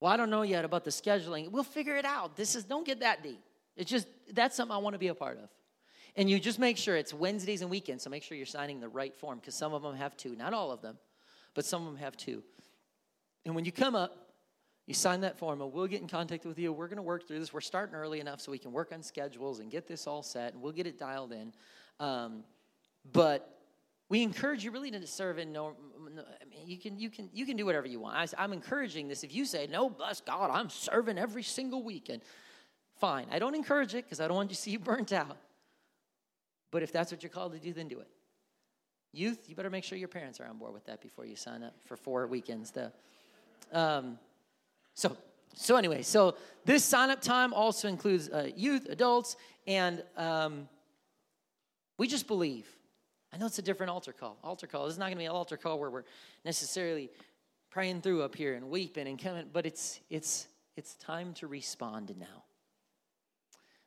[0.00, 1.50] Well, I don't know yet about the scheduling.
[1.50, 2.36] We'll figure it out.
[2.36, 3.42] This is don't get that deep.
[3.76, 5.50] It's just that's something I want to be a part of.
[6.16, 8.88] And you just make sure it's Wednesdays and weekends, so make sure you're signing the
[8.88, 10.96] right form because some of them have two, not all of them,
[11.54, 12.42] but some of them have two.
[13.44, 14.32] And when you come up,
[14.86, 16.72] you sign that form, and we'll get in contact with you.
[16.72, 17.52] We're going to work through this.
[17.52, 20.54] We're starting early enough so we can work on schedules and get this all set,
[20.54, 21.52] and we'll get it dialed in.
[22.00, 22.42] Um,
[23.12, 23.59] but
[24.10, 25.74] we encourage you really to serve in no,
[26.14, 28.52] no I mean, you can you can you can do whatever you want I, am
[28.52, 32.20] encouraging this if you say no bless god i'm serving every single weekend
[32.98, 35.38] fine i don't encourage it because i don't want you to see you burnt out
[36.70, 38.08] but if that's what you're called to do then do it
[39.12, 41.64] Youth, you better make sure your parents are on board with that before you sign
[41.64, 42.70] up for four weekends.
[42.70, 42.92] Though.
[43.72, 44.18] Um,
[44.94, 45.16] so,
[45.54, 50.68] so anyway, so this sign up time also includes uh, youth, adults, and um,
[51.98, 52.68] we just believe.
[53.32, 54.38] I know it's a different altar call.
[54.42, 54.86] Altar call.
[54.86, 56.04] This is not going to be an altar call where we're
[56.44, 57.10] necessarily
[57.70, 62.14] praying through up here and weeping and coming, but it's it's it's time to respond
[62.18, 62.44] now.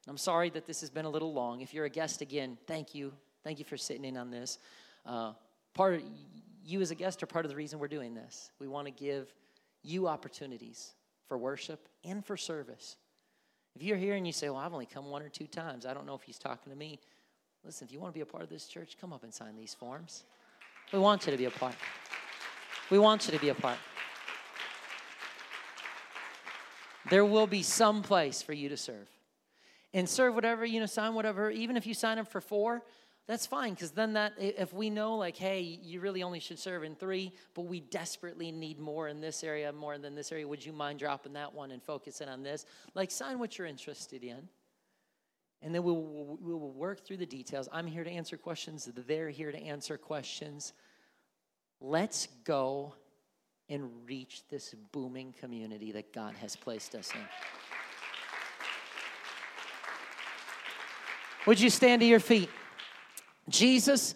[0.06, 1.62] And I'm sorry that this has been a little long.
[1.62, 3.14] If you're a guest again, thank you.
[3.44, 4.60] Thank you for sitting in on this.
[5.06, 5.34] Uh,
[5.74, 6.02] part of,
[6.64, 8.52] you as a guest are part of the reason we're doing this.
[8.60, 9.34] We want to give
[9.82, 10.94] you opportunities
[11.28, 12.96] for worship and for service.
[13.76, 15.94] If you're here and you say, Well, I've only come one or two times, I
[15.94, 17.00] don't know if he's talking to me.
[17.66, 19.56] Listen, if you want to be a part of this church, come up and sign
[19.56, 20.24] these forms.
[20.92, 21.76] We want you to be a part.
[22.90, 23.78] We want you to be a part.
[27.10, 29.08] There will be some place for you to serve.
[29.94, 32.84] And serve whatever, you know, sign whatever, even if you sign up for four,
[33.28, 36.84] that's fine because then that if we know like hey you really only should serve
[36.84, 40.66] in three but we desperately need more in this area more than this area would
[40.66, 42.66] you mind dropping that one and focusing on this
[42.96, 44.48] like sign what you're interested in
[45.64, 47.70] and then we'll, we will work through the details.
[47.72, 48.90] I'm here to answer questions.
[49.08, 50.74] They're here to answer questions.
[51.80, 52.96] Let's go
[53.70, 57.22] and reach this booming community that god has placed us in.
[61.48, 62.50] Would you stand to your feet?
[63.50, 64.16] Jesus,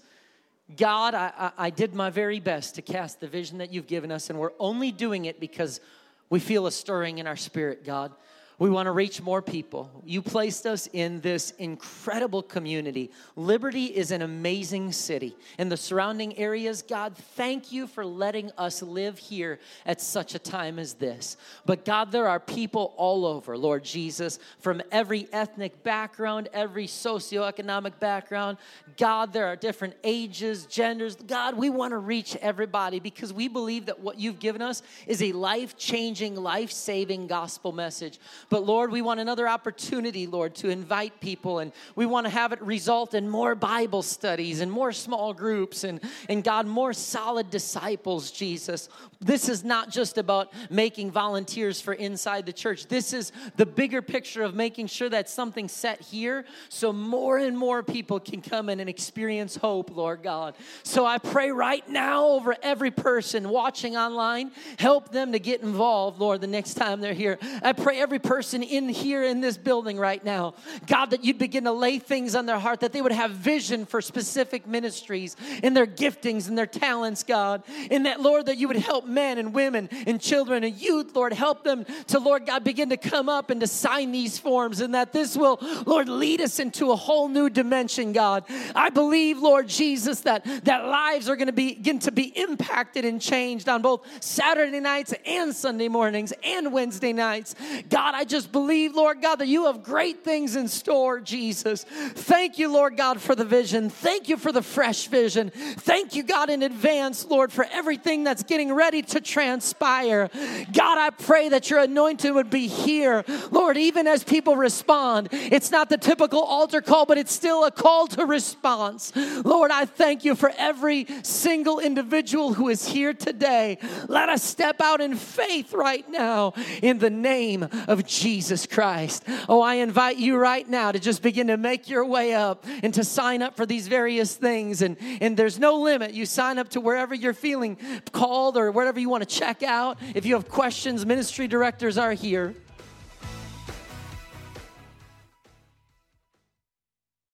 [0.75, 4.29] God, I, I, did my very best to cast the vision that you've given us,
[4.29, 5.81] and we're only doing it because
[6.29, 8.13] we feel a stirring in our spirit, God.
[8.59, 9.91] We want to reach more people.
[10.03, 13.11] You placed us in this incredible community.
[13.35, 15.35] Liberty is an amazing city.
[15.59, 20.39] And the surrounding areas, God, thank you for letting us live here at such a
[20.39, 21.37] time as this.
[21.67, 27.99] But God, there are people all over, Lord Jesus, from every ethnic background, every socioeconomic
[27.99, 28.57] background.
[28.97, 31.15] God, there are different ages, genders.
[31.15, 35.21] God, we want to reach everybody because we believe that what you've given us is
[35.21, 38.17] a life changing, life saving gospel message.
[38.49, 42.53] But Lord, we want another opportunity, Lord, to invite people and we want to have
[42.53, 45.99] it result in more Bible studies and more small groups and,
[46.29, 48.87] and God, more solid disciples, Jesus.
[49.19, 52.87] This is not just about making volunteers for inside the church.
[52.87, 57.57] This is the bigger picture of making sure that something set here so more and
[57.57, 60.55] more people can come in and experience hope, Lord God.
[60.83, 66.19] So I pray right now over every person watching online, help them to get involved,
[66.19, 67.39] Lord, the next time they're here.
[67.61, 70.53] I pray every person person in here in this building right now,
[70.85, 73.83] God, that you'd begin to lay things on their heart, that they would have vision
[73.83, 77.63] for specific ministries in their giftings and their talents, God.
[77.89, 81.33] And that, Lord, that you would help men and women and children and youth, Lord,
[81.33, 84.93] help them to, Lord God, begin to come up and to sign these forms, and
[84.93, 85.57] that this will,
[85.87, 88.43] Lord, lead us into a whole new dimension, God.
[88.75, 93.19] I believe, Lord Jesus, that, that lives are going to begin to be impacted and
[93.19, 97.55] changed on both Saturday nights and Sunday mornings and Wednesday nights.
[97.89, 101.83] God, I just believe, Lord God, that you have great things in store, Jesus.
[101.83, 103.89] Thank you, Lord God, for the vision.
[103.89, 105.49] Thank you for the fresh vision.
[105.51, 110.29] Thank you, God, in advance, Lord, for everything that's getting ready to transpire.
[110.73, 115.29] God, I pray that your anointing would be here, Lord, even as people respond.
[115.31, 119.13] It's not the typical altar call, but it's still a call to response.
[119.15, 123.77] Lord, I thank you for every single individual who is here today.
[124.07, 128.16] Let us step out in faith right now in the name of Jesus.
[128.17, 129.23] Jesus Christ.
[129.47, 132.93] Oh, I invite you right now to just begin to make your way up and
[132.95, 134.81] to sign up for these various things.
[134.81, 136.13] And, and there's no limit.
[136.13, 137.77] You sign up to wherever you're feeling
[138.11, 139.99] called or wherever you want to check out.
[140.15, 142.55] If you have questions, ministry directors are here.